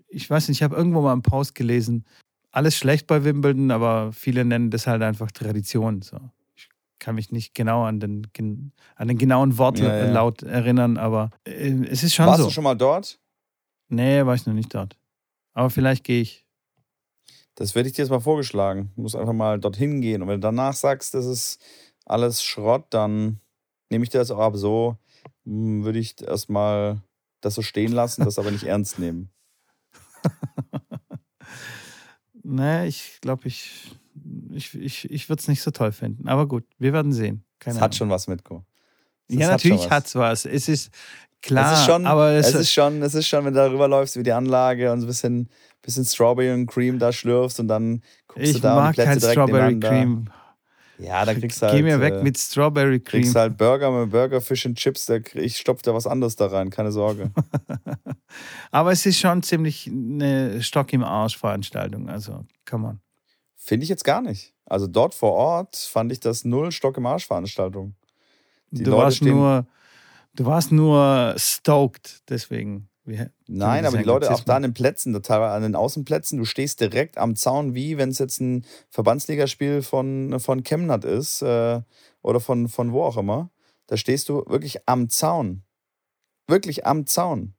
[0.09, 2.05] ich weiß nicht, ich habe irgendwo mal einen Post gelesen,
[2.51, 6.03] alles schlecht bei Wimbledon, aber viele nennen das halt einfach Tradition.
[6.03, 6.19] So.
[6.55, 6.69] Ich
[7.01, 8.27] kann mich nicht genau an den,
[8.97, 10.53] an den genauen Wortlaut Ja, ja.
[10.55, 12.45] erinnern, aber äh, es ist schon Warst so.
[12.47, 13.19] du schon mal dort?
[13.89, 14.97] Nee, war ich noch nicht dort.
[15.53, 16.47] Aber vielleicht gehe ich.
[17.57, 18.91] Das werde ich dir jetzt mal vorgeschlagen.
[18.97, 20.23] Du musst einfach mal dorthin gehen.
[20.23, 21.61] Und wenn du danach sagst, das ist
[22.05, 23.41] alles Schrott, dann
[23.91, 24.57] nehme ich dir das auch ab.
[24.57, 24.97] So
[25.45, 27.01] hm, würde ich erstmal
[27.41, 29.31] das so stehen lassen, das aber nicht ernst nehmen.
[32.47, 33.91] Nee, ich glaube, ich,
[34.53, 36.29] ich, ich, ich würde es nicht so toll finden.
[36.29, 37.43] Aber gut, wir werden sehen.
[37.59, 37.97] Keine Es hat Ahnung.
[37.97, 38.65] schon was mitko.
[39.29, 40.45] Das ja, hat natürlich hat es was.
[40.45, 40.91] Es ist
[41.41, 43.89] klar, es ist schon, aber es, es ist schon, es ist schon, wenn du darüber
[43.89, 45.49] läufst, wie die Anlage und so ein bisschen,
[45.81, 49.33] bisschen Strawberry und Cream da schlürfst und dann guckst du da und Plätze kein direkt
[49.33, 49.81] Strawberry.
[49.81, 50.31] Cream.
[50.99, 51.77] Ja, da kriegst du halt.
[51.77, 53.23] Geh mir weg äh, mit Strawberry Cream.
[53.23, 56.47] Kriegst halt Burger mit Burger, Fish and Chips, da ich stopf da was anderes da
[56.47, 57.31] rein, keine Sorge.
[58.71, 62.09] Aber es ist schon ziemlich eine Stock im Arsch Veranstaltung.
[62.09, 63.01] Also, come on.
[63.57, 64.53] Finde ich jetzt gar nicht.
[64.67, 67.95] Also dort vor Ort fand ich das null Stock im Arsch Veranstaltung.
[68.71, 69.67] Die Du Leute warst stehen- nur,
[70.35, 72.89] du warst nur stoked, deswegen.
[73.07, 76.39] Wir- Nein, aber die Leute auch da an den Plätzen, da teilweise an den Außenplätzen,
[76.39, 81.43] du stehst direkt am Zaun, wie wenn es jetzt ein Verbandsligaspiel von, von Chemnat ist
[81.43, 81.83] äh,
[82.23, 83.51] oder von, von wo auch immer.
[83.87, 85.63] Da stehst du wirklich am Zaun.
[86.49, 87.55] Wirklich am Zaun.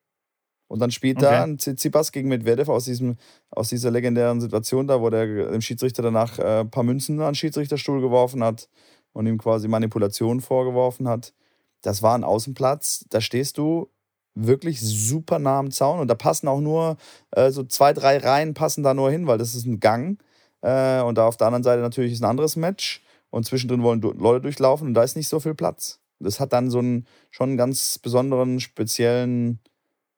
[0.68, 1.26] Und dann spielt Okay.
[1.28, 3.18] da ein Tsitsipas gegen Medvedev aus, diesem,
[3.52, 7.30] aus dieser legendären Situation da, wo der dem Schiedsrichter danach äh, ein paar Münzen an
[7.30, 8.68] den Schiedsrichterstuhl geworfen hat
[9.14, 11.34] und ihm quasi Manipulation vorgeworfen hat.
[11.82, 13.92] Das war ein Außenplatz, da stehst du
[14.36, 16.98] wirklich super nah am Zaun und da passen auch nur
[17.32, 20.20] äh, so zwei, drei Reihen passen da nur hin, weil das ist ein Gang.
[20.62, 23.02] Äh, und da auf der anderen Seite natürlich ist ein anderes Match.
[23.30, 26.00] Und zwischendrin wollen du- Leute durchlaufen und da ist nicht so viel Platz.
[26.20, 29.60] Das hat dann so einen schon einen ganz besonderen, speziellen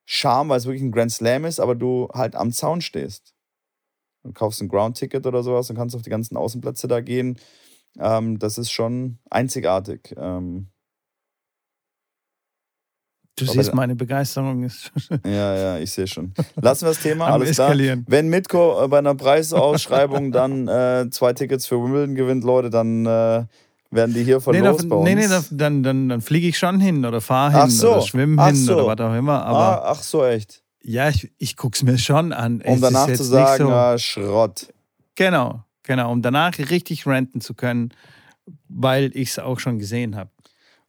[0.05, 3.33] Charme, weil es wirklich ein Grand Slam ist, aber du halt am Zaun stehst.
[4.23, 7.39] Du kaufst ein Ground-Ticket oder sowas und kannst auf die ganzen Außenplätze da gehen.
[7.99, 10.13] Ähm, das ist schon einzigartig.
[10.17, 10.67] Ähm,
[13.37, 14.91] Du Aber siehst, da- meine Begeisterung ist
[15.25, 16.33] ja, ja, ich sehe schon.
[16.59, 17.51] Lassen wir das Thema, alles.
[17.51, 18.03] Eskalieren.
[18.09, 23.05] Wenn Mitko äh, bei einer Preisausschreibung dann äh, zwei Tickets für Wimbledon gewinnt, Leute, dann
[23.05, 23.43] äh,
[23.91, 25.05] werden die hier Nee, verlost da, bei uns.
[25.07, 27.91] nee, nee, da, dann, dann, dann fliege ich schon hin oder fahre hin so.
[27.93, 28.73] oder schwimme hin so.
[28.73, 29.45] oder was auch immer.
[29.45, 30.63] Aber ah, ach so, echt.
[30.81, 32.59] ja, ich, ich gucke es mir schon an.
[32.61, 34.73] Es Um ist danach zu sagen, so, ah, Schrott.
[35.13, 36.11] Genau, genau.
[36.11, 37.93] Um danach richtig ranten zu können,
[38.67, 40.31] weil ich es auch schon gesehen habe.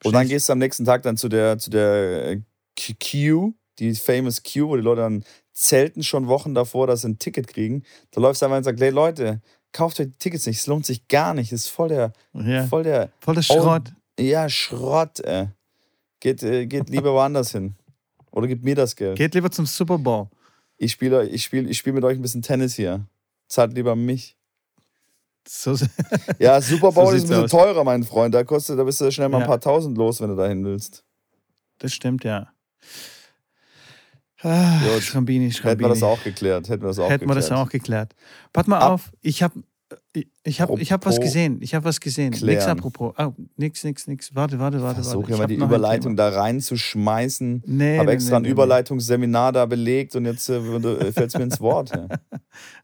[0.04, 2.40] Und dann gehst du am nächsten Tag dann zu der, zu der äh,
[2.78, 7.18] Q- die famous Queue, wo die Leute dann zelten schon Wochen davor, dass sie ein
[7.18, 7.82] Ticket kriegen.
[8.12, 9.40] Da läufst du einfach und sagst, hey Leute,
[9.72, 11.52] kauft euch die Tickets nicht, es lohnt sich gar nicht.
[11.52, 13.92] Es ist voll der, Ja, voll der, voll der Schrott.
[14.18, 15.48] ja, Schrott, ey.
[16.20, 17.74] Geht, äh, geht lieber woanders hin.
[18.32, 19.16] Oder gib mir das Geld.
[19.16, 20.28] Geht lieber zum Super Bowl.
[20.76, 23.04] Ich spiele ich spiel, ich spiel mit euch ein bisschen Tennis hier.
[23.48, 24.36] Zahlt lieber mich.
[25.50, 25.74] So,
[26.38, 27.50] Ja, Super Bowl So ist ein bisschen aus.
[27.50, 28.34] teurer, mein Freund.
[28.34, 29.46] Da kostet, da bist du schnell mal ein Ja.
[29.46, 31.04] paar tausend los, wenn du dahin willst.
[31.78, 32.48] das stimmt, ja.
[34.40, 35.02] Ah, Gut.
[35.02, 35.88] Schrambini, Hätten wir Schrambini.
[35.90, 36.68] das auch geklärt.
[36.68, 37.66] Hätten wir das auch Hätten wir das geklärt.
[37.66, 38.14] auch geklärt.
[38.52, 39.62] Pass mal Ab- auf, ich habe
[40.12, 41.58] ich, ich hab, ich hab was gesehen.
[41.62, 42.34] Ich habe was gesehen.
[42.42, 43.14] Nix apropos.
[43.18, 44.34] Oh, nix, nix, nix.
[44.34, 44.96] Warte, warte, warte.
[45.02, 45.30] Versuche warte.
[45.30, 47.62] ja Ich mal die Überleitung da reinzuschmeißen.
[47.66, 50.60] Nee, Habe nee, extra nee, ein Überleitungsseminar da belegt und jetzt äh,
[51.12, 51.90] fällt es mir ins Wort.
[51.94, 52.06] Ja.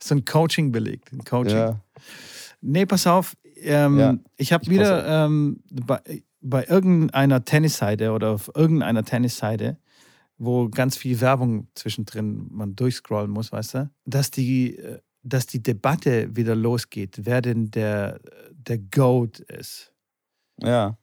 [0.00, 1.12] So ein Coaching belegt.
[1.12, 1.56] Ein Coaching.
[1.56, 1.80] Ja.
[2.64, 3.36] Nee, pass auf.
[3.56, 6.00] Ähm, Ja, ich habe wieder ähm, bei,
[6.40, 9.78] bei irgendeiner Tennisseite oder auf irgendeiner Tennisseite,
[10.38, 15.62] wo ganz viel Werbung zwischendrin man durchscrollen muss, weißt du, dass die, äh, dass die
[15.62, 18.20] Debatte wieder losgeht, wer denn der,
[18.52, 19.92] der GOAT ist.
[20.60, 20.96] ja.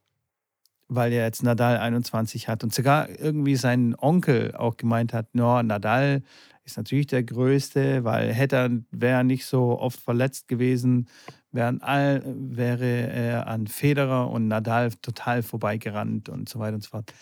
[0.94, 5.64] Weil er jetzt Nadal 21 hat und sogar irgendwie sein Onkel auch gemeint hat, no,
[5.64, 6.22] Nadal
[6.66, 11.08] ist natürlich der Größte, weil hätte er, wäre er nicht so oft verletzt gewesen,
[11.52, 16.90] wären all, wäre er an Federer und Nadal total vorbeigerannt und so weiter und so
[16.90, 17.14] fort.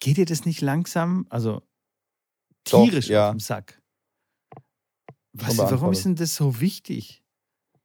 [0.00, 1.62] Geht dir das nicht langsam, also
[2.70, 3.28] Doch, tierisch ja.
[3.28, 3.80] auf den Sack?
[5.32, 7.22] Was, warum ist denn das so wichtig?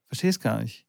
[0.07, 0.85] Versteh's gar nicht.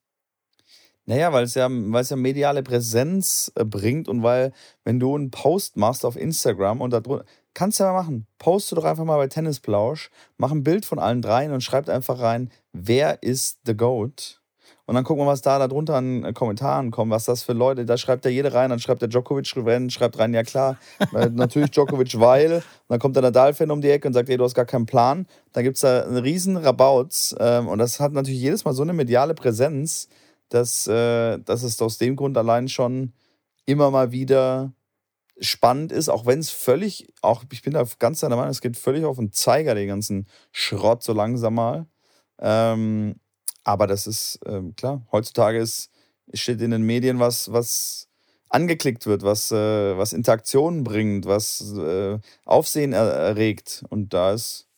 [1.04, 4.52] Naja, weil es ja, weil es ja mediale Präsenz äh, bringt und weil,
[4.84, 7.24] wenn du einen Post machst auf Instagram und da drunter,
[7.54, 8.26] kannst du ja mal machen.
[8.38, 12.20] Poste doch einfach mal bei Tennisplausch, mach ein Bild von allen dreien und schreibt einfach
[12.20, 14.41] rein, wer ist the GOAT?
[14.86, 17.84] Und dann gucken wir, was da darunter an äh, Kommentaren kommt, was das für Leute,
[17.84, 20.76] da schreibt ja jeder rein, dann schreibt der Djokovic rein, schreibt rein, ja klar,
[21.12, 24.44] natürlich Djokovic, weil, und dann kommt der Nadal-Fan um die Ecke und sagt, ey, du
[24.44, 25.26] hast gar keinen Plan.
[25.52, 28.82] Dann gibt es da einen riesen Rabauz ähm, und das hat natürlich jedes Mal so
[28.82, 30.08] eine mediale Präsenz,
[30.48, 33.12] dass, äh, dass es aus dem Grund allein schon
[33.66, 34.72] immer mal wieder
[35.40, 38.76] spannend ist, auch wenn es völlig, auch ich bin da ganz deiner Meinung, es geht
[38.76, 41.86] völlig auf den Zeiger, den ganzen Schrott so langsam mal.
[42.38, 43.16] Ähm,
[43.64, 45.90] aber das ist ähm, klar, heutzutage ist,
[46.34, 48.08] steht in den Medien was, was
[48.48, 53.84] angeklickt wird, was, äh, was Interaktionen bringt, was äh, Aufsehen er erregt.
[53.88, 54.68] Und da ist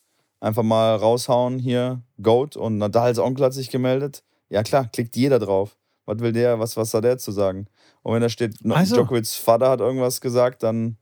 [0.41, 4.22] einfach mal raushauen hier, Goat und Nadals Onkel hat sich gemeldet.
[4.49, 5.76] Ja klar, klickt jeder drauf.
[6.07, 7.66] Was will der, was, was hat der zu sagen?
[8.03, 10.99] Und wenn da steht, Also- Djokovic's Vater hat irgendwas gesagt, dann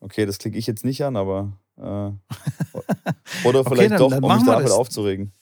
[0.00, 2.14] okay, das klicke ich jetzt nicht an, aber äh, oder
[3.60, 4.70] Okay, vielleicht dann- doch, dann um mich das.
[4.72, 5.32] aufzuregen.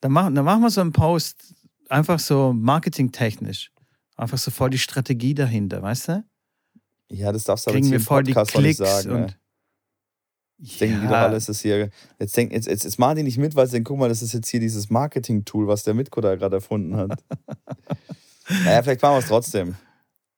[0.00, 1.54] Dann machen, dann machen wir so einen Post,
[1.88, 3.72] einfach so marketingtechnisch.
[4.16, 6.24] Einfach so voll die Strategie dahinter, weißt du?
[7.10, 9.02] Ja, das darfst du aber Kriegen jetzt hier im voll die Podcast noch nicht Klicks
[9.02, 9.08] sagen.
[9.08, 9.24] ne?
[9.24, 9.38] und.
[10.60, 11.90] Jetzt denken die doch alles ist hier.
[12.18, 14.22] Jetzt, denk, jetzt, jetzt, jetzt machen die nicht mit, weil sie denken, guck mal, das
[14.22, 17.22] ist jetzt hier dieses Marketing-Tool, was der Mitko da gerade erfunden hat.
[18.64, 19.76] naja, vielleicht machen wir es trotzdem.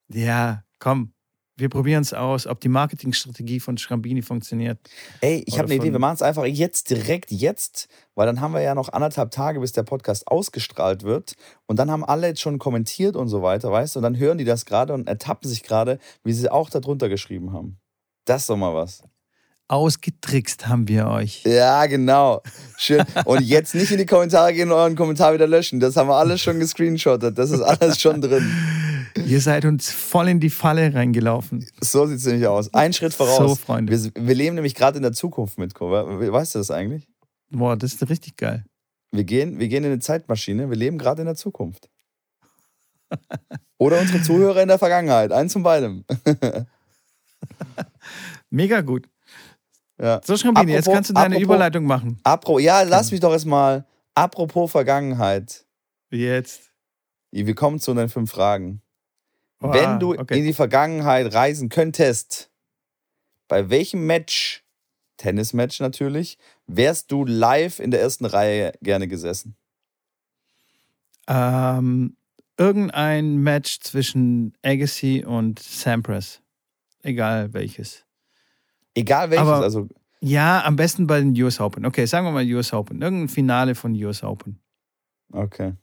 [0.09, 1.15] Ja, komm.
[1.61, 4.79] Wir probieren es aus, ob die Marketingstrategie von Schrambini funktioniert.
[5.21, 8.55] Ey, ich habe eine Idee, wir machen es einfach jetzt, direkt jetzt, weil dann haben
[8.55, 11.35] wir ja noch anderthalb Tage, bis der Podcast ausgestrahlt wird.
[11.67, 13.99] Und dann haben alle jetzt schon kommentiert und so weiter, weißt du?
[13.99, 17.53] Und dann hören die das gerade und ertappen sich gerade, wie sie auch darunter geschrieben
[17.53, 17.79] haben.
[18.25, 19.03] Das ist doch mal was.
[19.71, 21.45] Ausgetrickst haben wir euch.
[21.45, 22.43] Ja, genau.
[22.77, 23.05] Schön.
[23.25, 25.79] Und jetzt nicht in die Kommentare gehen und euren Kommentar wieder löschen.
[25.79, 27.39] Das haben wir alles schon gescreenshottet.
[27.39, 28.51] Das ist alles schon drin.
[29.27, 31.65] Ihr seid uns voll in die Falle reingelaufen.
[31.81, 32.75] So sieht es nämlich aus.
[32.75, 33.39] Ein Schritt voraus.
[33.39, 33.93] So, Freunde.
[33.93, 37.07] Wir, wir leben nämlich gerade in der Zukunft mit We- Weißt du das eigentlich?
[37.51, 38.65] Boah, das ist richtig geil.
[39.13, 40.69] Wir gehen, wir gehen in eine Zeitmaschine.
[40.69, 41.89] Wir leben gerade in der Zukunft.
[43.79, 45.31] Oder unsere Zuhörer in der Vergangenheit.
[45.31, 46.05] Eins von beidem.
[48.51, 49.09] Mega gut.
[50.01, 50.21] Ja.
[50.25, 52.19] So, Schrambini, jetzt Apropos- kannst du deine apropos- Überleitung machen.
[52.25, 53.85] Apro, ja, lass mich doch erstmal.
[54.15, 55.67] Apropos Vergangenheit.
[56.11, 56.73] Jetzt.
[57.31, 58.83] Wir kommen zu den fünf Fragen.
[59.63, 60.39] Oh, Wenn du okay.
[60.39, 62.51] in die Vergangenheit reisen könntest,
[63.47, 64.65] bei welchem Match,
[65.19, 69.55] Tennismatch natürlich, wärst du live in der ersten Reihe gerne gesessen?
[71.29, 72.17] Ähm,
[72.57, 76.41] irgendein Match zwischen Agassi und Sampras.
[77.03, 78.05] Egal welches.
[78.95, 79.89] Egal welches, Aber- also
[80.21, 81.87] Ja, am besten bei den US Open.
[81.87, 83.01] Okay, sagen wir mal US Open.
[83.01, 84.61] Irgendein Finale von US Open.
[85.33, 85.75] okay.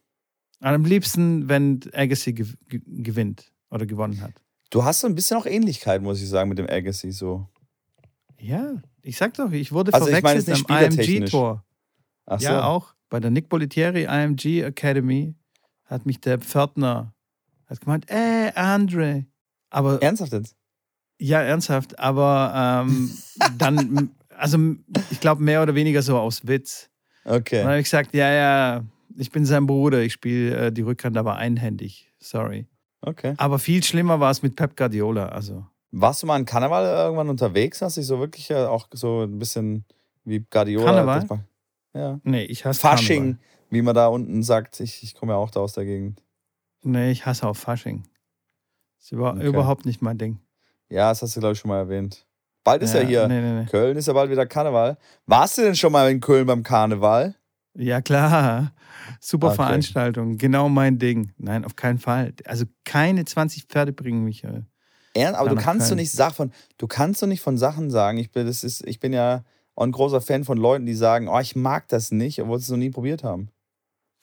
[0.59, 4.33] Und am liebsten, wenn Agassi gew ge gewinnt oder gewonnen hat.
[4.71, 7.47] Du hast so ein bisschen auch Ähnlichkeit, muss ich sagen, mit dem Agassi so.
[8.39, 11.19] Ja, ich sag doch, ich wurde Also ich meine, verwechselt ist nicht am.
[11.21, 11.63] IMG-Tor.
[12.25, 12.45] Ach so.
[12.45, 12.95] Ja, auch.
[13.09, 15.35] Bei der Nick Bolitieri IMG Academy
[15.85, 17.13] hat mich der Pförtner
[17.67, 19.25] hat gemeint, ey, Andre.
[19.69, 20.55] Aber Ernsthaft jetzt?
[21.20, 23.11] Ja, ernsthaft, aber ähm,
[23.57, 24.57] dann, also
[25.11, 26.89] ich glaube mehr oder weniger so aus Witz.
[27.26, 27.63] Und dann Okay.
[27.63, 28.84] habe ich gesagt, ja, ja,
[29.18, 32.11] ich bin sein Bruder, ich spiele äh, die Rückhand aber einhändig.
[32.20, 32.68] Sorry.
[33.01, 33.34] Okay.
[33.38, 35.28] Aber viel schlimmer war es mit Pep Guardiola.
[35.30, 37.82] Also Warst du mal in Karneval irgendwann unterwegs?
[37.82, 39.86] Hast dich so wirklich äh, auch so ein bisschen
[40.24, 40.86] wie Guardiola?
[40.86, 41.28] Karneval?
[41.30, 41.39] das
[42.01, 42.20] Ja.
[42.24, 43.39] nee, ich hasse Fasching, Karneval.
[43.70, 44.80] wie man da unten sagt.
[44.80, 46.22] Ich, ich komme ja auch da aus der Gegend.
[46.84, 48.03] Nee, ich hasse auch Fasching.
[48.99, 49.45] Ist über, Okay.
[49.47, 50.39] überhaupt nicht mein Ding.
[50.89, 52.25] Ja, das hast du, glaube ich, schon mal erwähnt.
[52.63, 53.27] Bald ist ja, hier.
[53.27, 53.65] Nee, nee, nee.
[53.65, 54.97] Köln ist ja bald wieder Karneval.
[55.25, 57.35] Warst du denn schon mal in Köln beim Karneval?
[57.75, 58.73] Ja, klar.
[59.21, 59.55] Super Okay.
[59.55, 60.38] Veranstaltung.
[60.38, 61.31] Genau mein Ding.
[61.38, 62.33] Nein, auf keinen Fall.
[62.45, 64.43] Also keine 20 Pferde bringen mich.
[64.43, 64.63] äh,
[65.13, 65.39] Ernst?
[65.39, 68.17] Aber Ja, du kannst du nicht Sach von, du kannst doch nicht von Sachen sagen.
[68.17, 69.43] Ich bin, das ist, ich bin ja
[69.75, 72.63] auch ein großer Fan von Leuten, die sagen, oh, ich mag das nicht, obwohl sie
[72.63, 73.49] es noch nie probiert haben.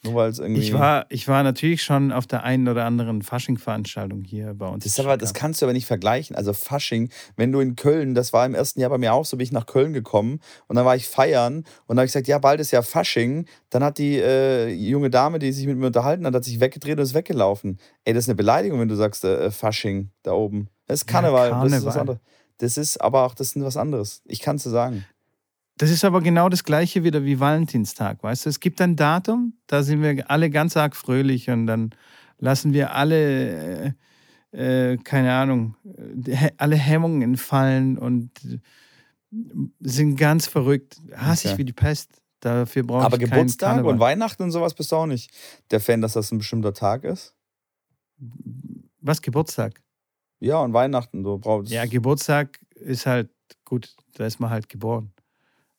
[0.04, 0.60] Nur weil es irgendwie.
[0.60, 4.84] Ich war, ich war natürlich schon auf der einen oder anderen Fasching-Veranstaltung hier bei uns.
[4.84, 6.36] Das, aber, das kannst du aber nicht vergleichen.
[6.36, 9.36] Also Fasching, wenn du in Köln, das war im ersten Jahr bei mir auch so,
[9.36, 12.28] bin ich nach Köln gekommen und dann war ich feiern und dann habe ich gesagt,
[12.28, 13.46] ja, bald ist ja Fasching.
[13.70, 16.98] Dann hat die äh, junge Dame, die sich mit mir unterhalten hat, hat sich weggedreht
[16.98, 17.78] und ist weggelaufen.
[18.04, 20.68] Ey, das ist eine Beleidigung, wenn du sagst äh, Fasching da oben.
[20.86, 21.50] Das ist Ja, Karneval.
[21.50, 22.00] Das ist was Karneval.
[22.00, 22.20] anderes.
[22.58, 24.22] Das ist aber auch, das ist was anderes.
[24.26, 25.04] Ich kann es dir sagen.
[25.76, 28.50] Das ist aber genau das gleiche wieder wie Valentinstag, weißt du?
[28.50, 31.90] Es gibt ein Datum, da sind wir alle ganz arg fröhlich und dann
[32.38, 33.94] lassen wir alle,
[34.52, 35.74] äh, äh, keine Ahnung,
[36.26, 38.58] äh, alle Hemmungen fallen und äh,
[39.80, 41.00] sind ganz verrückt.
[41.16, 41.54] Hasse Okay.
[41.54, 42.20] ich wie die Pest.
[42.38, 43.94] Dafür brauche ich aber Geburtstag Karneval.
[43.94, 45.32] und Weihnachten und sowas bist du auch nicht
[45.70, 47.34] der Fan, dass das ein bestimmter Tag ist?
[49.00, 49.82] Was, Geburtstag?
[50.40, 53.30] Ja, und Weihnachten, du brauchst Ja, Geburtstag ist halt
[53.64, 55.13] gut, da ist man halt geboren.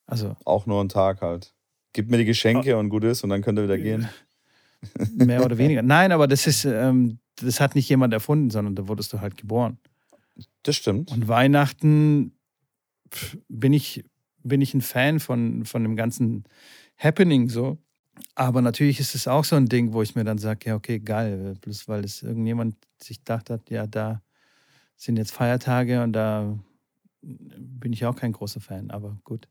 [0.08, 1.54] Also auch nur einen Tag halt.
[1.94, 4.10] Gib mir die Geschenke und gut ist und dann könnt ihr wieder gehen.
[5.16, 5.82] mehr oder weniger.
[5.82, 9.38] Nein, aber das ist, ähm, das hat nicht jemand erfunden, sondern da wurdest du halt
[9.38, 9.78] geboren.
[10.64, 11.12] Das stimmt.
[11.12, 12.34] Und Weihnachten
[13.48, 14.04] bin ich,
[14.44, 16.44] bin ich ein Fan von, von dem ganzen
[16.98, 17.78] Happening so.
[18.36, 21.00] Aber natürlich ist es auch so ein Ding, wo ich mir dann sage, ja, okay,
[21.00, 24.22] geil, bloß weil es irgendjemand sich gedacht hat, ja, da
[24.96, 26.58] sind jetzt Feiertage und da
[27.22, 29.48] bin ich auch kein großer Fan, aber gut.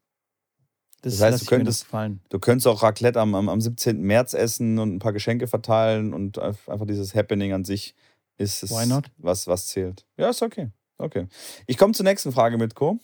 [1.12, 1.86] Das heißt, lass du könntest-.
[2.30, 4.00] Du könntest auch Raclette am, am, am 17.
[4.00, 7.94] März essen und ein paar Geschenke verteilen und einf- einfach dieses Happening an sich
[8.36, 8.70] ist es?
[9.18, 10.04] Was, was zählt.
[10.16, 10.70] Ja, ist okay.
[10.98, 11.28] Okay.
[11.66, 12.98] Ich komme zur nächsten Frage, Mitko.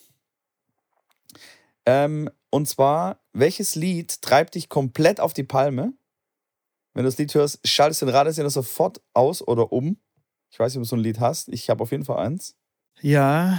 [1.87, 5.93] Ähm, und zwar, welches Lied treibt dich komplett auf die Palme?
[6.95, 9.97] Wenn du das Lied hörst, schaltest du den Radiosender sofort aus oder um.
[10.51, 11.49] Ich weiß nicht, ob du so ein Lied hast.
[11.49, 12.57] Ich habe auf jeden Fall eins.
[13.01, 13.59] Ja,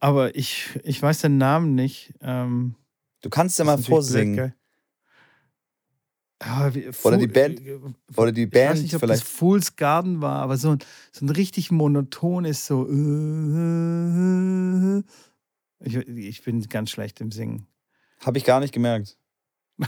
[0.00, 2.14] aber ich, ich weiß den Namen nicht.
[2.22, 2.74] Ähm,
[3.26, 4.52] Du kannst ja mal blöd, vorsingen.
[6.38, 7.78] Aber wie, Oder die Band- äh,
[8.16, 9.22] Oder die Ich Band weiß nicht, ob vielleicht.
[9.22, 10.78] das Fool's Garden war, aber so ein,
[11.10, 12.86] so ein richtig monotones, so.
[12.88, 12.92] äh,
[15.80, 17.66] Ich, ich bin ganz schlecht im Singen.
[18.24, 19.16] Habe ich gar nicht gemerkt.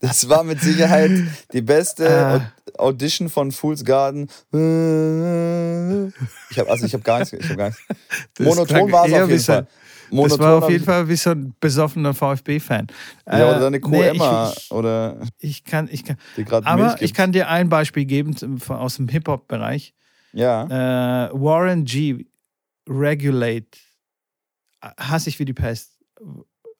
[0.00, 1.10] das war mit Sicherheit
[1.52, 2.36] die beste Ah.
[2.36, 2.42] Aud-
[2.78, 4.28] Audition von Fool's Garden.
[6.50, 7.32] Ich habe also ich habe gar nichts.
[7.32, 7.82] Ich hab gar nichts.
[8.38, 9.66] Monoton war es auf jeden so- Fall.
[10.10, 12.86] Das war auf jeden ich- Fall wie so ein besoffener VfB-Fan.
[13.26, 16.16] Ja, oder Äh, deine Kuh nee, Emma Ich, oder ich, ich kann, ich kann.
[16.64, 17.14] Aber ich gibt.
[17.14, 18.34] kann dir ein Beispiel geben
[18.68, 19.94] aus dem Hip-Hop-Bereich.
[20.32, 21.26] ja.
[21.26, 22.26] Äh, Warren G.
[22.88, 23.78] Regulate.
[24.98, 25.98] Hasse ich wie die Pest.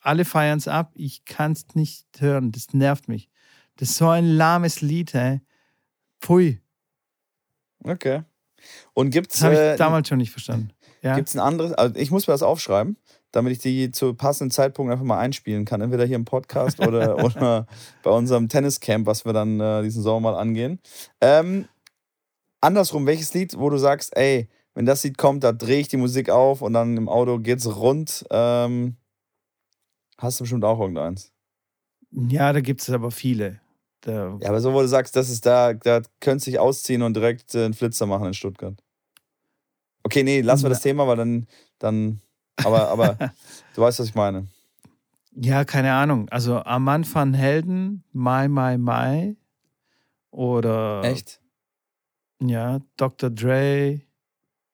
[0.01, 0.93] Alle feiern es ab.
[0.95, 2.51] Ich kann es nicht hören.
[2.53, 3.29] Das nervt mich.
[3.77, 5.41] Das ist so ein lahmes Lied, ey.
[6.21, 6.61] Pfui.
[7.85, 8.23] Okay.
[8.93, 10.71] Und gibt's Das habe ich äh, damals schon nicht verstanden.
[11.03, 11.15] Ja.
[11.17, 11.73] gibt's ein anderes?
[11.73, 12.97] Also ich muss mir das aufschreiben,
[13.33, 15.81] damit ich die zu passenden Zeitpunkt einfach mal einspielen kann.
[15.81, 17.67] Entweder hier im Podcast oder, oder
[18.03, 20.81] bei unserem Tenniscamp, was wir dann äh, diesen Sommer mal angehen.
[21.21, 21.67] Ähm,
[22.61, 25.97] andersrum, welches Lied, wo du sagst, ey, wenn das Lied kommt, da drehe ich die
[25.97, 28.25] Musik auf und dann im Auto geht's rund.
[28.31, 28.97] Ähm,
[30.19, 31.33] hast du bestimmt auch irgendeins.
[32.11, 33.61] Ja, da gibt es aber viele.
[34.03, 37.03] Da, Ja, aber so, wo du sagst, das ist da, da könntest du dich ausziehen
[37.03, 38.83] und direkt äh, einen Flitzer machen in Stuttgart.
[40.03, 41.47] Okay, nee, lassen wir das Thema, weil dann,
[41.79, 42.23] dann,
[42.65, 43.17] aber, aber
[43.75, 44.47] du weißt, was ich meine.
[45.33, 46.29] ja, keine Ahnung.
[46.31, 49.37] Also Armand van Helden, Mai Mai Mai
[50.31, 51.41] oder Echt?
[52.41, 53.31] ja, Dr.
[53.31, 54.01] Dre,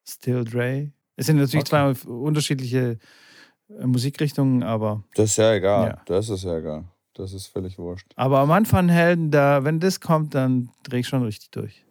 [0.07, 0.93] Still Dre.
[1.17, 1.95] Es sind natürlich Okay.
[1.95, 2.99] zwei unterschiedliche
[3.71, 5.89] äh, Musikrichtungen, aber, Das ist ja egal.
[5.89, 6.03] Ja.
[6.05, 6.85] Das ist ja egal.
[7.15, 8.07] Das ist völlig wurscht.
[8.17, 11.83] aber Armand van Helden, da, wenn das kommt, dann drehe ich schon richtig durch.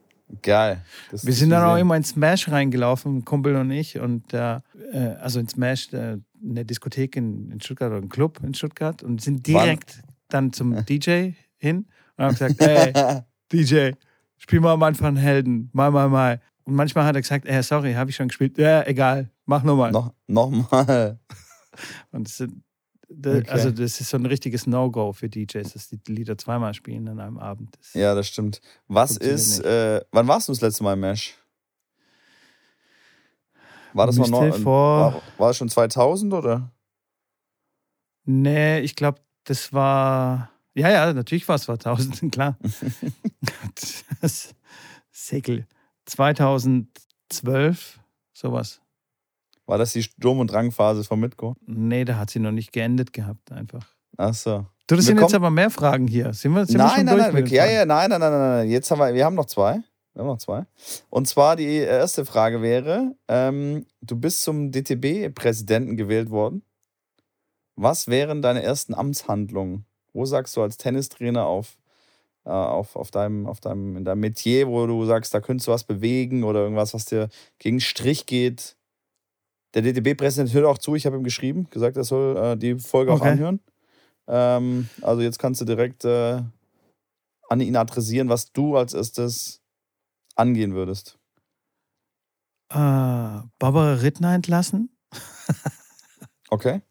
[0.42, 0.82] Geil.
[1.12, 4.56] Das Wir sind dann auch immer in Smash reingelaufen, ein Kumpel und ich, und äh,
[4.92, 9.04] äh, also in Smash, äh, eine Diskothek in, in Stuttgart oder ein Club in Stuttgart
[9.04, 11.86] und sind direkt dann zum DJ hin
[12.18, 12.94] und haben gesagt, hey,
[13.52, 13.92] DJ,
[14.38, 16.42] spiel mal Mann von Helden, mal, mal, mal.
[16.64, 18.58] Und manchmal hat er gesagt, äh, sorry, habe ich schon gespielt.
[18.58, 19.92] Ja, egal, mach nochmal.
[19.92, 21.20] Noch, noch mal.
[22.12, 22.64] Und das, sind-
[23.10, 23.44] Okay.
[23.50, 27.20] also das ist so ein richtiges No-Go für DJs, dass die Lieder zweimal spielen an
[27.20, 27.76] einem Abend.
[27.78, 28.62] Das, Ja, das stimmt.
[28.88, 31.36] Was ist, äh, wann warst du das letzte Mal im Mesh?
[33.94, 36.72] War das noch, noch war, war das schon 2000 oder?
[38.26, 40.50] Nee, ich glaube, das war.
[40.74, 42.58] Ja, ja, natürlich war es 2000, klar.
[44.22, 44.54] das
[45.12, 45.66] Segel.
[46.06, 48.00] 2012,
[48.34, 48.82] sowas.
[49.66, 51.56] War das die Sturm- und Drangphase von Mitko?
[51.66, 53.86] Nee, da hat sie noch nicht geendet gehabt, einfach.
[54.18, 54.66] Ach so.
[54.88, 56.32] Du, das Wir sind jetzt aber mehr Fragen hier.
[56.34, 58.32] Sind wir, sind wir Nein, schon nein, durch nein, wir, ja, ja, nein, nein, nein,
[58.32, 58.70] nein.
[58.70, 59.82] Jetzt haben wir, wir haben noch zwei.
[60.14, 60.66] Wir haben noch zwei.
[61.10, 66.62] Und zwar die erste Frage wäre: ähm, Du bist zum DTB-Präsidenten gewählt worden.
[67.76, 69.86] Was wären deine ersten Amtshandlungen?
[70.14, 71.78] Wo sagst du als Tennistrainer auf,
[72.46, 75.72] äh, auf, auf, deinem, auf deinem, in deinem Metier, wo du sagst, da könntest du
[75.72, 77.28] was bewegen oder irgendwas, was dir
[77.60, 78.78] gegen Strich geht?
[79.76, 83.12] Der DTB-Präsident hört auch zu, ich habe ihm geschrieben, gesagt, er soll äh, die Folge
[83.12, 83.32] auch Okay.
[83.32, 83.60] anhören.
[84.28, 86.42] Ähm, also jetzt kannst du direkt äh,
[87.50, 89.62] an ihn adressieren, was du als erstes
[90.36, 91.20] angehen würdest.
[92.70, 92.76] Äh,
[93.60, 94.90] Barbara Rittner entlassen?
[96.52, 96.82] Okay?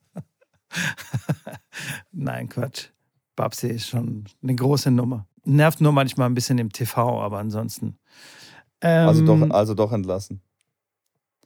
[2.11, 2.89] Nein, Quatsch.
[3.37, 5.29] Babsi ist schon eine große Nummer.
[5.45, 7.97] Nervt nur manchmal ein bisschen im TV, aber ansonsten.
[8.81, 10.43] Ähm, Also, doch, also doch entlassen.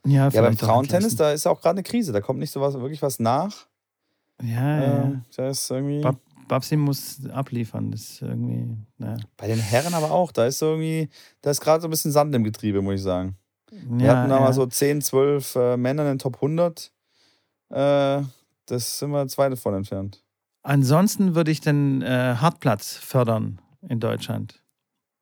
[0.05, 2.11] Ja, Ja, beim Frauentennis, da ist auch gerade eine Krise.
[2.11, 3.67] Da kommt nicht so was, wirklich was nach.
[4.41, 5.03] Ja, ja.
[5.03, 6.01] Ähm, da ist irgendwie.
[6.01, 7.91] Bab- Babsi muss abliefern.
[7.91, 8.75] Das ist irgendwie.
[8.97, 10.31] Ja, Bei den Herren aber auch.
[10.31, 11.09] Da ist so irgendwie,
[11.41, 13.37] da ist gerade so ein bisschen Sand im Getriebe, muss ich sagen.
[13.71, 14.41] Wir ja, hatten da ja.
[14.41, 16.91] mal so 10, 12 äh, Männer in den Top 100.
[17.69, 18.23] Äh,
[18.65, 20.23] das sind wir zwei davon entfernt.
[20.63, 24.63] Ansonsten würde ich den äh, Hartplatz fördern in Deutschland.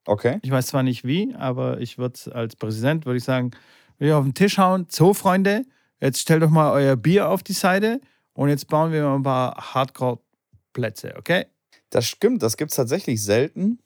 [0.06, 0.40] Okay.
[0.42, 3.52] Ich weiß zwar nicht wie, aber ich würde als Präsident würde ich sagen,
[3.98, 4.88] wir auf den Tisch hauen.
[4.90, 5.66] So, Freunde,
[6.00, 8.02] jetzt stellt doch mal euer Bier auf die Seite
[8.34, 11.46] und jetzt bauen wir mal ein paar Hardcore-Plätze, okay?
[11.90, 13.80] Das stimmt, das gibt es tatsächlich selten.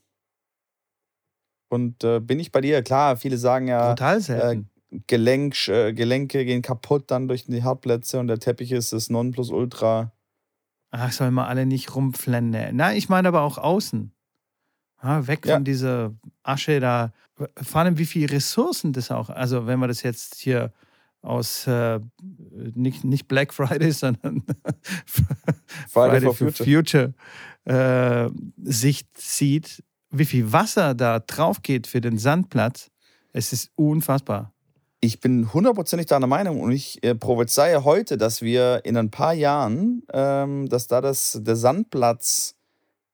[1.70, 2.82] Und äh, bin ich bei dir?
[2.82, 4.70] Klar, viele sagen ja, Brutal selten.
[5.07, 10.12] Gelenk, äh, Gelenke gehen kaputt dann durch die Hartplätze und der Teppich ist das Nonplusultra.
[10.89, 12.76] Ach, soll mal alle nicht rumflennen.
[12.76, 14.14] Nein, ich meine aber auch außen.
[15.04, 15.56] Ja, weg Ja.
[15.56, 17.12] von dieser Asche da.
[17.62, 19.30] Vor allem, wie viele Ressourcen das auch.
[19.30, 20.72] Also, wenn man das jetzt hier
[21.24, 21.99] aus äh,
[22.76, 24.43] nicht, nicht Black Friday, sondern
[25.88, 27.14] Friday for Future.
[27.66, 28.30] äh,
[28.64, 32.89] Sicht sieht, wie viel Wasser da drauf geht für den Sandplatz.
[33.34, 34.52] Es ist unfassbar.
[34.99, 39.34] Ich bin hundertprozentig deiner Meinung und ich äh, prophezeie heute, dass wir in ein paar
[39.34, 42.56] Jahren, ähm, dass da das, der Sandplatz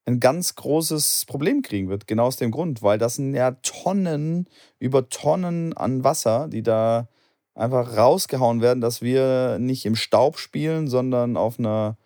[0.08, 2.08] ein ganz großes Problem kriegen wird.
[2.08, 4.48] Genau aus dem Grund, weil das sind ja Tonnen
[4.80, 7.10] über Tonnen an Wasser, die da
[7.54, 11.98] einfach rausgehauen werden, dass wir nicht im Staub spielen, sondern auf einer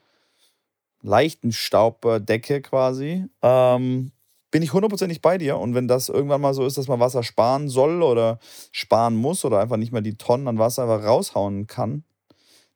[1.04, 3.26] leichten Staubdecke quasi.
[3.43, 4.12] Ähm,
[4.49, 5.58] bin ich hundertprozentig bei dir.
[5.60, 8.39] Und wenn das irgendwann mal so ist, dass man Wasser sparen soll oder
[8.72, 12.04] sparen muss oder einfach nicht mehr die Tonnen an Wasser einfach raushauen kann,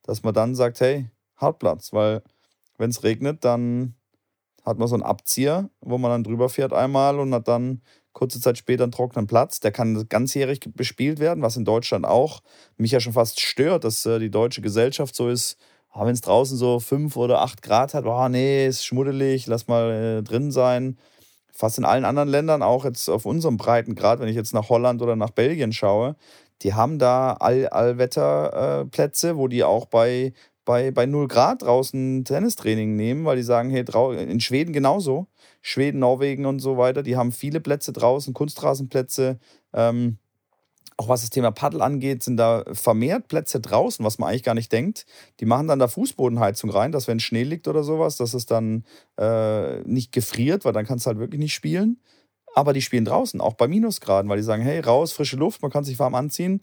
[0.03, 2.21] dass man dann sagt, hey, Hartplatz, weil
[2.77, 3.95] wenn es regnet, dann
[4.65, 7.81] hat man so einen Abzieher, wo man dann drüber fährt einmal und hat dann
[8.13, 9.59] kurze Zeit später einen trockenen Platz.
[9.59, 12.41] Der kann ganzjährig bespielt werden, was in Deutschland auch
[12.77, 15.57] mich ja schon fast stört, dass äh, die deutsche Gesellschaft so ist,
[15.91, 19.67] ah, wenn es draußen so fünf oder acht Grad hat, oh nee, ist schmuddelig, lass
[19.67, 20.97] mal äh, drin sein.
[21.53, 25.01] Fast in allen anderen Ländern, auch jetzt auf unserem Breitengrad, wenn ich jetzt nach Holland
[25.01, 26.15] oder nach Belgien schaue,
[26.61, 30.33] die haben da All Allwetterplätze, äh, wo die auch bei,
[30.65, 33.85] bei, bei 0 Grad draußen Tennistraining nehmen, weil die sagen, hey,
[34.17, 35.27] in Schweden genauso.
[35.61, 39.39] Schweden, Norwegen und so weiter, die haben viele Plätze draußen, Kunstrasenplätze.
[39.73, 40.17] Ähm,
[40.97, 44.53] auch was das Thema Paddel angeht, sind da vermehrt Plätze draußen, was man eigentlich gar
[44.53, 45.05] nicht denkt.
[45.39, 48.85] Die machen dann da Fußbodenheizung rein, dass wenn Schnee liegt oder sowas, dass es dann
[49.17, 51.99] äh, nicht gefriert, weil dann kannst du halt wirklich nicht spielen.
[52.53, 55.71] Aber die spielen draußen, auch bei Minusgraden, weil die sagen, hey, raus, frische Luft, man
[55.71, 56.61] kann sich warm anziehen.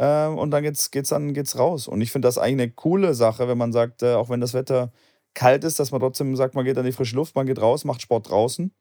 [0.00, 1.86] Äh, und dann geht's, geht's dann geht's raus.
[1.86, 4.54] Und ich finde das eigentlich eine coole Sache, wenn man sagt, äh, auch wenn das
[4.54, 4.92] Wetter
[5.34, 7.84] kalt ist, dass man trotzdem sagt, man geht an die frische Luft, man geht raus,
[7.84, 8.72] macht Sport draußen.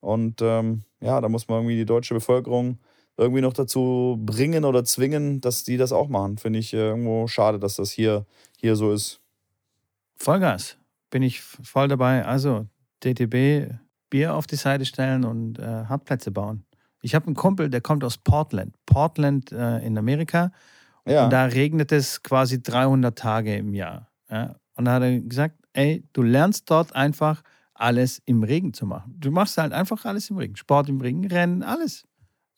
[0.00, 2.78] Und ähm, ja, da muss man irgendwie die deutsche Bevölkerung
[3.16, 6.36] irgendwie noch dazu bringen oder zwingen, dass die das auch machen.
[6.36, 8.26] Finde ich äh, irgendwo schade, dass das hier,
[8.58, 9.20] hier so ist.
[10.16, 10.76] Vollgas.
[11.08, 12.26] Bin ich voll dabei.
[12.26, 12.66] Also
[13.02, 13.72] DTB
[14.10, 16.66] Bier auf die Seite stellen und äh, Hartplätze bauen.
[17.02, 18.74] Ich habe einen Kumpel, der kommt aus Portland.
[18.86, 20.52] Portland äh, in Amerika.
[21.04, 21.24] Ja.
[21.24, 24.08] Und da regnet es quasi 300 Tage im Jahr.
[24.30, 24.56] Ja?
[24.74, 27.42] Und da hat er gesagt, ey, du lernst dort einfach
[27.74, 29.14] alles im Regen zu machen.
[29.18, 30.56] Du machst halt einfach alles im Regen.
[30.56, 32.06] Sport im Regen, Rennen, alles.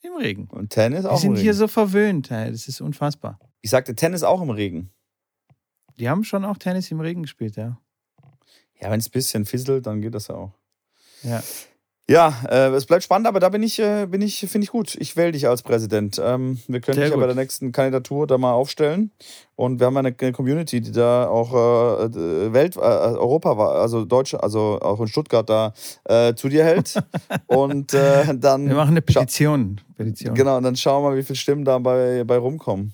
[0.02, 0.48] Im Regen.
[0.48, 1.42] Und Tennis auch Die sind im Regen.
[1.44, 2.30] hier so verwöhnt.
[2.30, 2.50] Ey.
[2.50, 3.38] Das ist unfassbar.
[3.62, 4.90] Ich sagte Tennis auch im Regen.
[5.98, 7.78] Die haben schon auch Tennis im Regen gespielt, ja.
[8.80, 10.52] Ja, wenn es ein bisschen fisselt, dann geht das ja auch.
[11.22, 11.42] Ja.
[12.08, 14.94] Ja, äh, es bleibt spannend, aber da bin ich, äh, bin ich, finde ich gut.
[14.96, 16.20] Ich wähle dich als Präsident.
[16.22, 19.10] Ähm, wir können Sehr dich ja bei der nächsten Kandidatur da mal aufstellen.
[19.56, 24.04] Und wir haben eine, Community, die da auch äh, äh, Welt, äh, Europa war, also
[24.04, 25.72] Deutsche, also auch in Stuttgart da
[26.04, 27.02] äh, zu dir hält.
[27.46, 28.68] und äh, dann.
[28.68, 29.80] Wir machen eine Petition.
[29.96, 30.34] Petition.
[30.34, 32.92] Genau, und dann schauen wir mal, wie viele Stimmen da bei, bei rumkommen.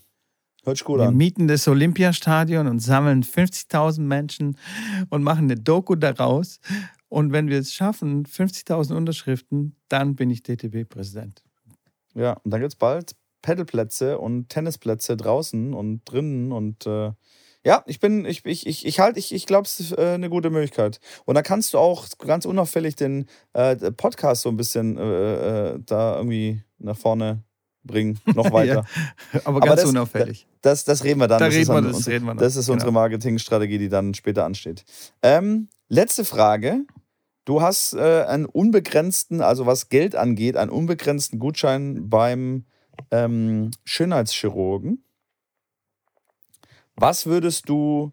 [0.62, 1.16] Hört sich gut Wir an.
[1.16, 4.56] mieten das Olympiastadion und sammeln 50.000 Menschen
[5.08, 6.60] und machen eine Doku daraus.
[7.10, 11.42] Und wenn wir es schaffen, 50.000 Unterschriften, dann bin ich DTB-Präsident.
[12.14, 17.12] Ja, und dann gibt es bald Paddelplätze und Tennisplätze draußen und drinnen und äh,
[17.62, 20.30] ja, ich bin, ich, ich, ich, ich halt, ich, ich glaube, es ist äh, eine
[20.30, 20.98] gute Möglichkeit.
[21.26, 25.78] Und da kannst du auch ganz unauffällig den äh, Podcast so ein bisschen äh, äh,
[25.84, 27.42] da irgendwie nach vorne
[27.84, 28.86] bringen, noch weiter.
[29.44, 30.46] Aber Aber ganz das- unauffällig.
[30.62, 31.38] das, das reden wir dann.
[31.38, 32.40] Da das reden ist, wir, das unsere- reden wir noch.
[32.40, 33.00] das ist unsere Genau.
[33.00, 34.84] Marketingstrategie, die dann später ansteht.
[35.22, 36.84] Ähm, letzte Frage.
[37.44, 42.66] Du hast äh, einen unbegrenzten, also was Geld angeht, einen unbegrenzten Gutschein beim
[43.10, 45.04] ähm, Schönheitschirurgen.
[46.96, 48.12] Was würdest du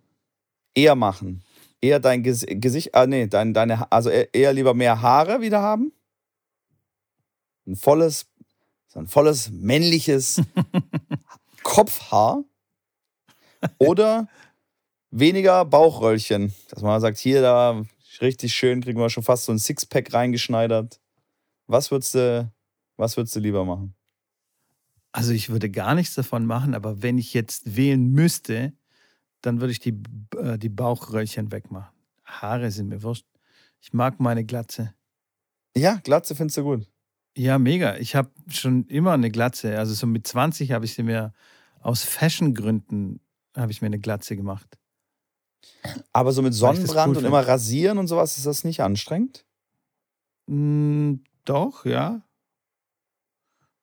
[0.74, 1.44] eher machen?
[1.82, 5.62] Eher dein Ges Gesicht, ah nee, dein, deine, also eher eher lieber mehr Haare wieder
[5.62, 5.92] haben?
[7.68, 8.28] Ein volles,
[8.88, 10.42] so ein volles männliches
[11.64, 12.44] Kopfhaar?
[13.78, 14.30] Oder
[15.12, 16.54] weniger Bauchröllchen?
[16.70, 17.84] Dass man sagt, hier, da
[18.22, 21.00] richtig schön, kriegen wir schon fast so ein Sixpack reingeschneidert.
[21.68, 22.52] Was würdest du,
[22.96, 23.94] was würdest du lieber machen?
[25.12, 28.74] Also ich würde gar nichts davon machen, aber wenn ich jetzt wählen müsste,
[29.42, 30.02] dann würde ich die,
[30.38, 31.94] äh, die Bauchröllchen wegmachen.
[32.26, 33.26] Haare sind mir wurscht.
[33.80, 34.94] Ich mag meine Glatze.
[35.76, 36.88] Ja, Glatze findest du gut.
[37.36, 37.98] Ja, mega.
[37.98, 39.78] Ich habe schon immer eine Glatze.
[39.78, 41.34] Also so mit 20 habe ich sie mir
[41.82, 43.20] aus Fashion-Gründen
[43.56, 44.78] habe ich mir eine Glatze gemacht.
[46.12, 49.46] Aber so mit ich Sonnenbrand cool und immer rasieren und sowas, ist das nicht anstrengend?
[50.48, 51.16] Mm,
[51.46, 52.22] doch, ja.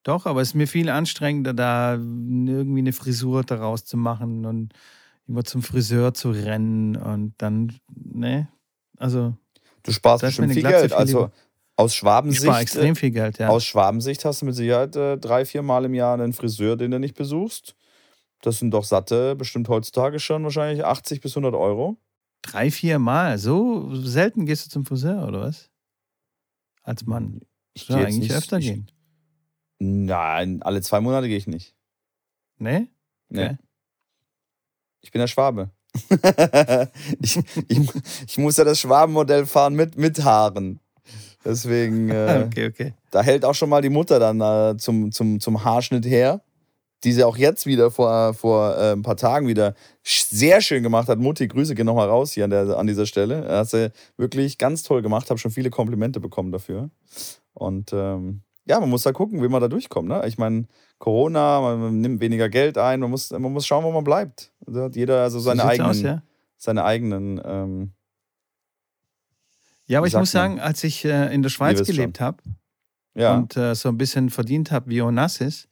[0.03, 4.75] Doch, aber es ist mir viel anstrengender, da irgendwie eine Frisur daraus zu machen und
[5.27, 8.49] immer zum Friseur zu rennen und dann, ne?
[8.99, 9.35] Also,
[9.83, 10.91] Du sparst bestimmt viel Geld.
[10.91, 11.31] viel Also
[11.77, 13.49] aus ich Schwabensicht, spare extrem viel Geld, ja.
[13.49, 16.91] aus Schwabensicht hast du mit Sicherheit äh, drei, vier Mal im Jahr einen Friseur, den
[16.91, 17.75] du nicht besuchst.
[18.45, 21.97] Das sind doch satte, bestimmt heutzutage schon wahrscheinlich 80 bis 100 Euro.
[22.43, 23.39] Drei, vier Mal.
[23.39, 25.71] So selten gehst du zum Friseur, oder was?
[26.83, 27.41] Als Mann.
[27.73, 28.91] Ich Ja, eigentlich nicht- öfter ich, gehen.
[29.79, 31.75] Nein, alle zwei Monate gehe ich nicht.
[32.59, 32.89] Ne?
[33.31, 33.45] Nee.
[33.47, 33.57] Okay.
[35.01, 35.71] Ich bin der Schwabe.
[37.21, 37.39] ich,
[37.69, 37.91] ich,
[38.27, 40.81] ich muss ja das Schwabenmodell fahren mit, mit Haaren.
[41.47, 42.95] Deswegen, äh, Okay, okay.
[43.11, 46.43] da hält auch schon mal die Mutter dann äh, zum, zum, zum Haarschnitt her,
[47.05, 51.09] die sie auch jetzt wieder vor, vor äh, ein paar Tagen wieder sehr schön gemacht
[51.09, 51.19] hat.
[51.19, 53.47] Mutti, Grüße gehen nochmal raus hier an, der, an dieser Stelle.
[53.49, 56.91] Hat sie wirklich ganz toll gemacht, habe schon viele Komplimente bekommen dafür.
[57.53, 60.09] Und ähm, ja, man muss da gucken, wie man da durchkommt.
[60.09, 60.23] Ne?
[60.27, 60.67] Ich meine,
[60.99, 64.53] Corona, man, nimmt weniger Geld ein, man muss, man muss schauen, wo man bleibt.
[64.67, 66.23] Da hat jeder also seine eigenen, aus, ja.
[66.57, 67.93] seine eigenen ähm,
[69.87, 72.39] Ja, aber ich muss sagen, als ich äh, in der Schweiz gelebt habe
[73.15, 73.35] ja.
[73.35, 75.69] und äh, so ein bisschen verdient habe wie Onassis,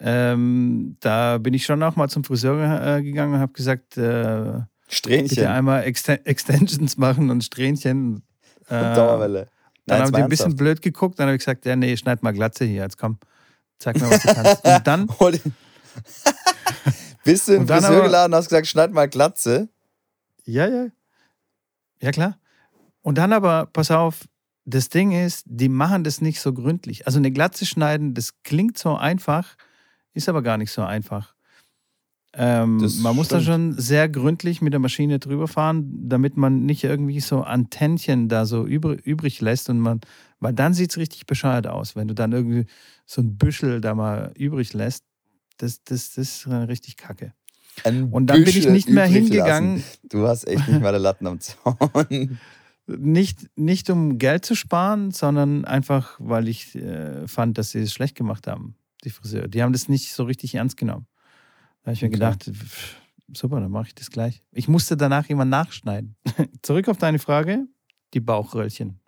[0.00, 4.00] ähm, da bin ich schon auch mal zum Friseur äh, gegangen und habe gesagt, äh,
[4.00, 8.22] bitte Strähnchen, einmal Exten Extensions machen und Strähnchen.
[8.70, 9.48] Äh, Dauerwelle.
[9.84, 11.94] Dann Nein, haben jetzt die ein bisschen blöd geguckt, dann habe ich gesagt, ja, nee,
[11.98, 13.18] schneid mal Glatze hier, jetzt komm,
[13.78, 14.64] zeig mir, was du kannst.
[14.64, 15.06] Und dann,
[17.24, 19.68] Bist du dann Friseur geladen und hast gesagt, schneid mal Glatze?
[20.44, 20.86] ja, ja,
[22.00, 22.38] ja klar.
[23.02, 24.24] Und dann aber, pass auf,
[24.64, 27.06] das Ding ist, die machen das nicht so gründlich.
[27.06, 29.56] Also eine Glatze schneiden, das klingt so einfach,
[30.14, 31.34] Ist aber gar nicht so einfach.
[32.36, 33.74] Ähm, man muss da stimmt.
[33.74, 38.44] schon sehr gründlich mit der Maschine drüber fahren, damit man nicht irgendwie so Antennchen da
[38.44, 40.00] so übr übrig lässt und man,
[40.40, 42.66] weil dann sieht es richtig bescheuert aus, wenn du dann irgendwie
[43.06, 45.04] so ein Büschel da mal übrig lässt.
[45.58, 47.32] Das, das, das ist richtig kacke.
[47.84, 50.08] Ein Und dann bin ich Büschel nicht mehr hingegangen, lassen.
[50.08, 52.38] Du hast echt nicht mal die Latten am Zaun.
[52.86, 57.92] nicht, nicht um Geld zu sparen, sondern einfach, weil ich äh, fand, dass sie es
[57.92, 58.74] schlecht gemacht haben,
[59.04, 59.48] die Friseure.
[59.48, 61.06] Die haben das nicht so richtig ernst genommen.
[61.82, 62.14] Da habe ich mir Okay.
[62.14, 62.96] gedacht, pff,
[63.32, 64.42] super, dann mache ich das gleich.
[64.52, 66.16] Ich musste danach jemand nachschneiden.
[66.62, 67.66] Zurück auf deine Frage,
[68.14, 69.00] die Bauchröllchen.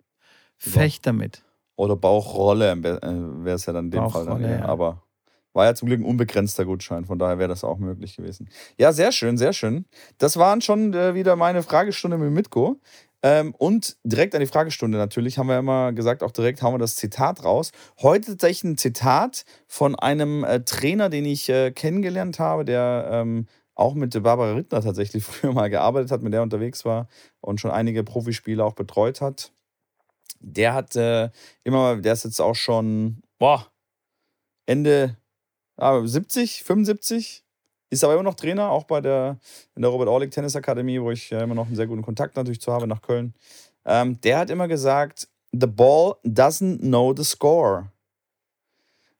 [0.57, 1.43] Fecht damit.
[1.75, 4.25] Oder Bauchrolle äh, wäre es ja dann in dem Fall.
[4.25, 4.65] Dann, ja.
[4.65, 5.03] Aber
[5.53, 8.47] war ja zum Glück ein unbegrenzter Gutschein, von daher wäre das auch möglich gewesen.
[8.77, 9.85] Ja, sehr schön, sehr schön.
[10.19, 12.79] Das waren schon äh, wieder meine Fragestunde mit Mitko.
[13.23, 16.79] Ähm, und direkt an die Fragestunde natürlich haben wir immer gesagt, auch direkt hauen wir
[16.79, 17.71] das Zitat raus.
[18.01, 23.47] Heute tatsächlich ein Zitat von einem äh, Trainer, den ich äh, kennengelernt habe, der ähm,
[23.73, 27.07] auch mit Barbara Rittner tatsächlich früher mal gearbeitet hat, mit der unterwegs war
[27.41, 29.51] und schon einige Profispieler auch betreut hat.
[30.39, 31.31] Der hat äh,
[31.63, 33.67] immer, der ist jetzt auch schon, boah,
[34.67, 35.17] Ende
[35.77, 37.46] ah, 70, 75,
[37.89, 39.37] ist aber immer noch Trainer, auch bei der,
[39.75, 42.35] in der Robert Orlik Tennis Akademie, wo ich ja immer noch einen sehr guten Kontakt
[42.35, 43.33] natürlich zu habe nach Köln.
[43.85, 47.91] Ähm, der hat immer gesagt, the ball doesn't know the score.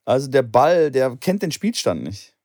[0.06, 2.36] Also der Ball, der kennt den Spielstand nicht.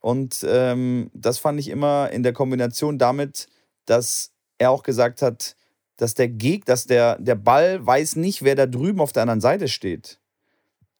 [0.00, 3.48] Und ähm, das fand ich immer in der Kombination damit,
[3.86, 5.56] dass er auch gesagt hat,
[5.96, 9.40] dass der Geg, dass der, der Ball weiß nicht, wer da drüben auf der anderen
[9.40, 10.20] Seite steht.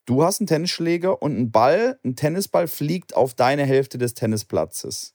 [0.09, 5.15] Du hast einen Tennisschläger und ein Ball, ein Tennisball fliegt auf deine Hälfte des Tennisplatzes.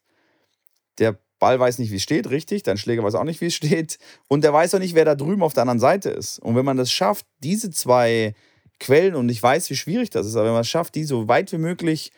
[1.00, 2.62] Der Ball weiß nicht, wie es steht, richtig.
[2.62, 3.98] Dein Schläger weiß auch nicht, wie es steht.
[4.28, 6.38] Und der weiß auch nicht, wer da drüben auf der anderen Seite ist.
[6.38, 8.36] Und wenn man das schafft, diese zwei
[8.80, 11.28] Quellen, und ich weiß, wie schwierig das ist, aber wenn man es schafft, die so
[11.28, 12.12] weit wie möglich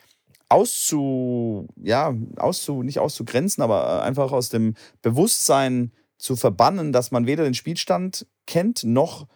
[0.49, 7.45] auszu, ja, auszu, nicht auszugrenzen, aber einfach aus dem Bewusstsein zu verbannen, dass man weder
[7.45, 9.27] den Spielstand kennt, noch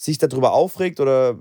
[0.00, 1.38] sich darüber aufregt oder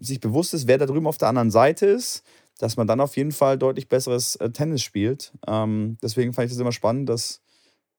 [0.00, 2.22] sich bewusst ist, wer da drüben auf der anderen Seite ist,
[2.58, 5.34] dass man dann auf jeden Fall deutlich besseres äh, Tennis spielt.
[5.46, 7.42] Ähm, deswegen fand ich das immer spannend, dass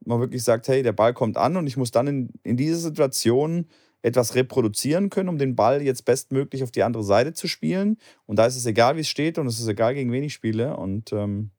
[0.03, 2.77] man wirklich sagt, hey, der Ball kommt an und ich muss dann in, in dieser
[2.77, 3.67] Situation
[4.01, 7.97] etwas reproduzieren können, um den Ball jetzt bestmöglich auf die andere Seite zu spielen.
[8.25, 10.33] Und da ist es egal, wie es steht und es ist egal, gegen wen ich
[10.33, 10.75] spiele.
[10.75, 11.51] Und ähm,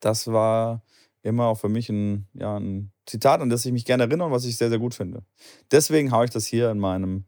[0.00, 0.82] das war
[1.22, 4.32] immer auch für mich ein, ja, ein Zitat, an das ich mich gerne erinnere und
[4.32, 5.22] was ich sehr, sehr gut finde.
[5.70, 7.24] Deswegen haue ich das hier in meinem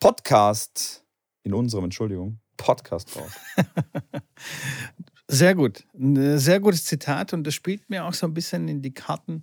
[0.00, 1.04] Podcast,
[1.42, 3.40] in unserem, Entschuldigung, Podcast drauf.
[5.28, 5.84] Sehr gut.
[5.98, 9.42] Ein sehr gutes Zitat und das spielt mir auch so ein bisschen in die Karten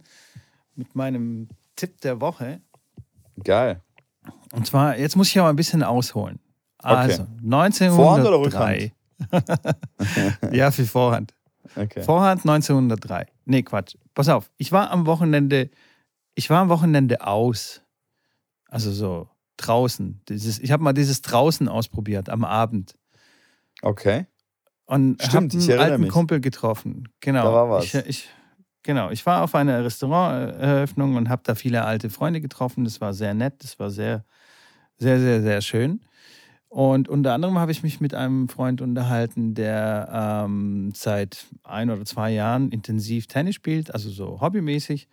[0.75, 2.61] mit meinem Tipp der Woche.
[3.43, 3.81] Geil.
[4.53, 6.39] Und zwar, jetzt muss ich aber ein bisschen ausholen.
[6.77, 7.91] Also, 1903.
[7.91, 8.91] Vorhand oder Rückhand?
[10.55, 11.33] ja, für Vorhand.
[11.75, 12.01] Okay.
[12.03, 13.27] Vorhand 1903.
[13.45, 13.95] Nee, Quatsch.
[14.13, 15.69] Pass auf, ich war am Wochenende,
[16.35, 17.81] ich war am Wochenende aus.
[18.67, 20.21] Also so draußen.
[20.29, 22.95] Dieses, ich habe mal dieses draußen ausprobiert am Abend.
[23.81, 24.25] Okay.
[24.85, 26.11] Und Stimmt, habe ich einen erinnere alten mich.
[26.11, 27.09] Kumpel getroffen.
[27.21, 27.43] Genau.
[27.43, 27.85] Da war was.
[27.85, 28.29] Ich, ich,
[28.83, 29.11] genau.
[29.11, 32.83] Ich war auf einer Restauranteröffnung und habe da viele alte Freunde getroffen.
[32.83, 33.63] Das war sehr nett.
[33.63, 34.25] Das war sehr,
[34.97, 36.01] sehr, sehr, sehr schön.
[36.73, 42.03] Und unter anderem habe ich mich mit einem Freund unterhalten, der ähm, seit ein oder
[42.03, 45.07] zwei Jahren intensiv Tennis spielt, also so hobbymäßig.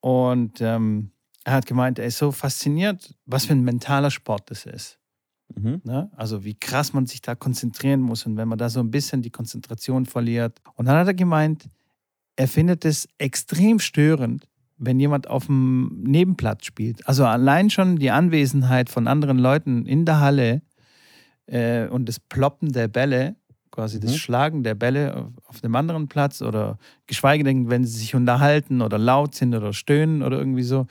[0.00, 1.10] Und ähm,
[1.44, 4.98] er hat gemeint, er ist so fasziniert, was für ein mentaler Sport das ist.
[5.54, 5.82] Mhm.
[5.84, 6.10] Ne?
[6.16, 9.20] Also wie krass man sich da konzentrieren muss und wenn man da so ein bisschen
[9.20, 10.58] die Konzentration verliert.
[10.74, 11.68] Und dann hat er gemeint,
[12.36, 17.06] er findet es extrem störend, wenn jemand auf dem Nebenplatz spielt.
[17.06, 20.62] Also allein schon die Anwesenheit von anderen Leuten in der Halle
[21.48, 23.36] äh, und das Ploppen der Bälle,
[23.70, 24.16] quasi das Mhm.
[24.16, 28.82] Schlagen der Bälle auf, auf dem anderen Platz oder geschweige denn, wenn sie sich unterhalten
[28.82, 30.86] oder laut sind oder stöhnen oder irgendwie so,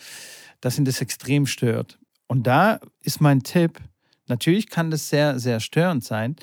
[0.62, 2.00] dass ihn das extrem stört.
[2.28, 3.80] Und da ist mein Tipp,
[4.28, 6.36] natürlich kann das sehr, sehr störend sein,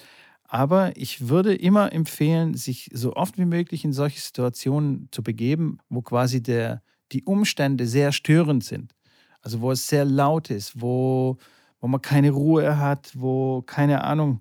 [0.47, 5.79] aber ich würde immer empfehlen, sich so oft wie möglich in solche Situationen zu begeben,
[5.89, 8.95] wo quasi der, die Umstände sehr störend sind.
[9.43, 11.39] Also wo es sehr laut ist, wo,
[11.85, 14.41] wo man keine Ruhe hat, wo, keine Ahnung,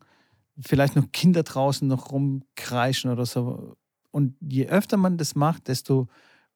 [0.62, 3.76] vielleicht noch Kinder draußen noch rumkreischen oder so.
[4.12, 6.08] Und je öfter man das macht, desto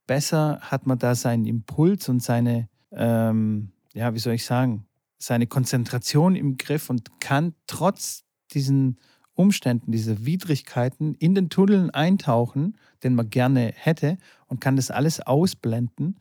[0.06, 5.46] besser hat man da seinen Impuls und seine, ähm, ja, wie soll ich sagen, seine
[5.46, 8.24] Konzentration im Griff und kann trotz
[8.54, 8.98] diesen
[9.34, 15.20] Umständen, diese Widrigkeiten in den Tunneln eintauchen, den man gerne hätte und kann das alles
[15.20, 16.18] ausblenden,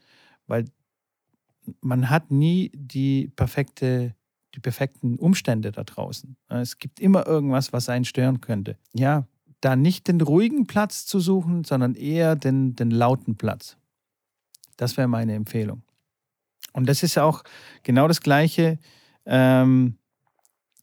[0.49, 0.65] weil
[1.81, 4.17] man hat nie die perfekte
[4.57, 6.37] die perfekten Umstände da draußen.
[6.49, 8.79] Es gibt immer irgendwas, was einen stören könnte.
[8.95, 9.27] Ja,
[9.61, 13.77] da nicht den ruhigen Platz zu suchen, sondern eher den, den lauten Platz.
[14.77, 15.83] Das wäre meine Empfehlung.
[16.73, 17.43] Und das ist auch
[17.83, 18.79] genau das Gleiche,
[19.25, 19.99] ähm,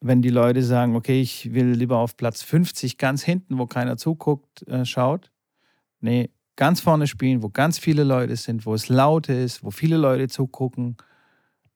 [0.02, 3.98] wenn die Leute sagen, okay, ich will lieber auf Platz 50 ganz hinten, wo keiner
[3.98, 5.32] zuguckt, äh, schaut.
[6.00, 9.98] Nee, ganz vorne spielen, wo ganz viele Leute sind, wo es laut ist, wo viele
[9.98, 10.98] Leute zugucken.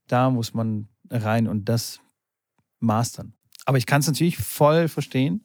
[0.07, 1.99] Da muss man rein und das
[2.79, 3.33] mastern.
[3.65, 5.43] Aber ich kann es natürlich voll verstehen,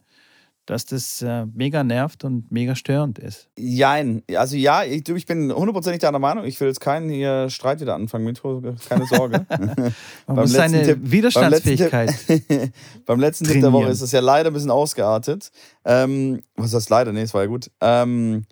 [0.67, 3.49] dass das äh, mega nervt und mega störend ist.
[3.59, 4.23] Jein.
[4.37, 6.45] Also ja, ich, ich bin hundertprozentig deiner Meinung.
[6.45, 8.41] Ich will jetzt keinen hier Streit wieder anfangen mit,
[8.89, 9.45] keine Sorge.
[9.49, 9.93] Man
[10.37, 12.15] muss seine Tipp, Widerstandsfähigkeit.
[12.27, 12.73] Beim letzten, Tipp,
[13.07, 15.51] beim letzten Tipp der Woche ist es ja leider ein bisschen ausgeartet.
[15.85, 17.13] Ähm, was heißt leider?
[17.13, 17.71] Nee, es war ja gut.
[17.81, 18.45] Ähm,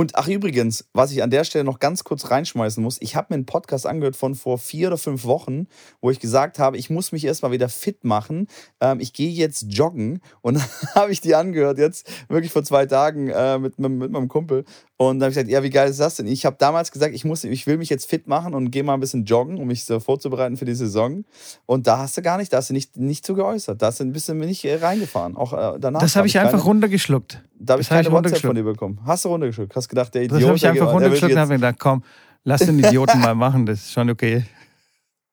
[0.00, 3.26] und ach übrigens, was ich an der Stelle noch ganz kurz reinschmeißen muss, ich habe
[3.28, 5.66] mir einen Podcast angehört von vor vier oder fünf Wochen,
[6.00, 8.46] wo ich gesagt habe, ich muss mich erstmal wieder fit machen.
[8.80, 12.86] Ähm, ich gehe jetzt joggen und dann habe ich die angehört, jetzt wirklich vor zwei
[12.86, 14.64] Tagen äh, mit, mit, mit meinem Kumpel.
[14.96, 16.26] Und dann habe ich gesagt, ja, wie geil ist das denn?
[16.26, 18.92] Ich habe damals gesagt, ich, muss, ich will mich jetzt fit machen und gehe mal
[18.92, 21.24] ein bisschen joggen, um mich so vorzubereiten für die Saison.
[21.64, 23.80] Und da hast du gar nicht, da hast du nicht, nicht zu geäußert.
[23.80, 25.36] Da hast du ein bisschen nicht äh, reingefahren.
[25.36, 26.00] Auch äh, danach.
[26.00, 27.42] Das habe ich, ich einfach keine, runtergeschluckt.
[27.58, 29.00] Da habe ich keine WhatsApp von dir bekommen.
[29.06, 29.74] Hast du runtergeschluckt?
[29.74, 30.40] Hast gedacht, der Idiot.
[30.40, 32.02] Das habe ich einfach runtergeschluckt und habe gedacht, komm,
[32.44, 34.44] lass den Idioten mal machen, das ist schon okay.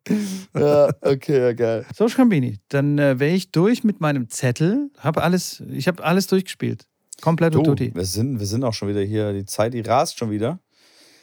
[0.54, 1.86] ja, okay, ja, geil.
[1.96, 4.90] So, Schrambini, dann äh, wäre ich durch mit meinem Zettel.
[4.98, 6.86] Hab alles, ich habe alles durchgespielt.
[7.22, 7.94] Komplett du, tutti.
[7.94, 9.34] Wir sind, wir sind auch schon wieder hier.
[9.34, 10.60] Die Zeit, die rast schon wieder.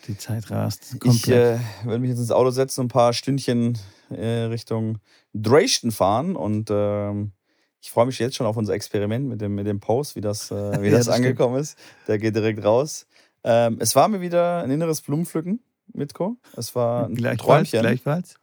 [0.08, 1.00] Die Zeit rast.
[1.00, 1.60] Komplett.
[1.60, 3.78] Ich äh, werde mich jetzt ins Auto setzen und ein paar Stündchen
[4.10, 4.98] äh, Richtung
[5.32, 7.32] Dresden fahren und ähm,
[7.80, 10.50] ich freue mich jetzt schon auf unser Experiment mit dem, mit dem Post, wie das,
[10.50, 11.76] äh, wie ja, das, das angekommen ist.
[12.08, 13.06] Der geht direkt raus.
[13.44, 15.60] Ähm, es war mir wieder ein inneres Blumenpflücken,
[15.92, 16.36] Mitko.
[16.56, 17.80] Es war ein gleichfalls, Träumchen.
[17.80, 18.36] Gleichfalls.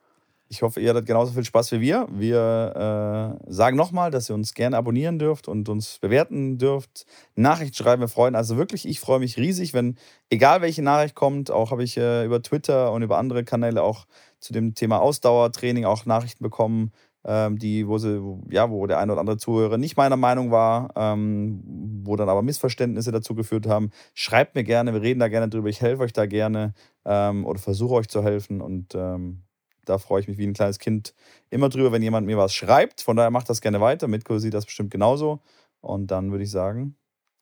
[0.51, 2.07] Ich hoffe, ihr hattet genauso viel Spaß wie wir.
[2.11, 7.05] Wir äh, sagen nochmal, dass ihr uns gerne abonnieren dürft und uns bewerten dürft.
[7.35, 8.35] Nachrichten schreiben, wir freuen.
[8.35, 9.97] Also wirklich, ich freue mich riesig, wenn,
[10.29, 14.07] egal welche Nachricht kommt, auch habe ich äh, über Twitter und über andere Kanäle auch
[14.41, 16.91] zu dem Thema Ausdauertraining auch Nachrichten bekommen,
[17.25, 20.89] ähm, die, wo sie, ja, wo der eine oder andere Zuhörer nicht meiner Meinung war,
[20.95, 21.61] ähm,
[22.03, 23.91] wo dann aber Missverständnisse dazu geführt haben.
[24.13, 26.73] Schreibt mir gerne, wir reden da gerne drüber, ich helfe euch da gerne
[27.05, 29.43] ähm, oder versuche euch zu helfen und ähm,
[29.85, 31.13] da freue ich mich wie ein kleines Kind
[31.49, 33.01] immer drüber, wenn jemand mir was schreibt.
[33.01, 34.07] Von daher macht das gerne weiter.
[34.07, 35.41] Mitko sieht das bestimmt genauso.
[35.81, 36.95] Und dann würde ich sagen,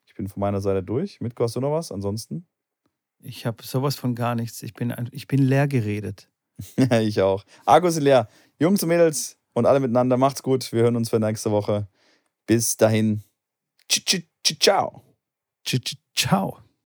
[0.05, 1.19] ich bin von meiner Seite durch.
[1.19, 1.91] Mitko, hast du noch was?
[1.91, 2.47] Ansonsten?
[3.21, 4.63] Ich habe sowas von gar nichts.
[4.63, 6.29] Ich bin, ich bin leer geredet.
[7.01, 7.43] ich auch.
[7.65, 8.29] Argus ist leer.
[8.57, 10.71] Jungs und Mädels und alle miteinander, macht's gut.
[10.71, 11.87] Wir hören uns für nächste Woche.
[12.47, 13.23] Bis dahin.
[14.59, 15.03] Ciao.
[16.15, 16.59] Ciao.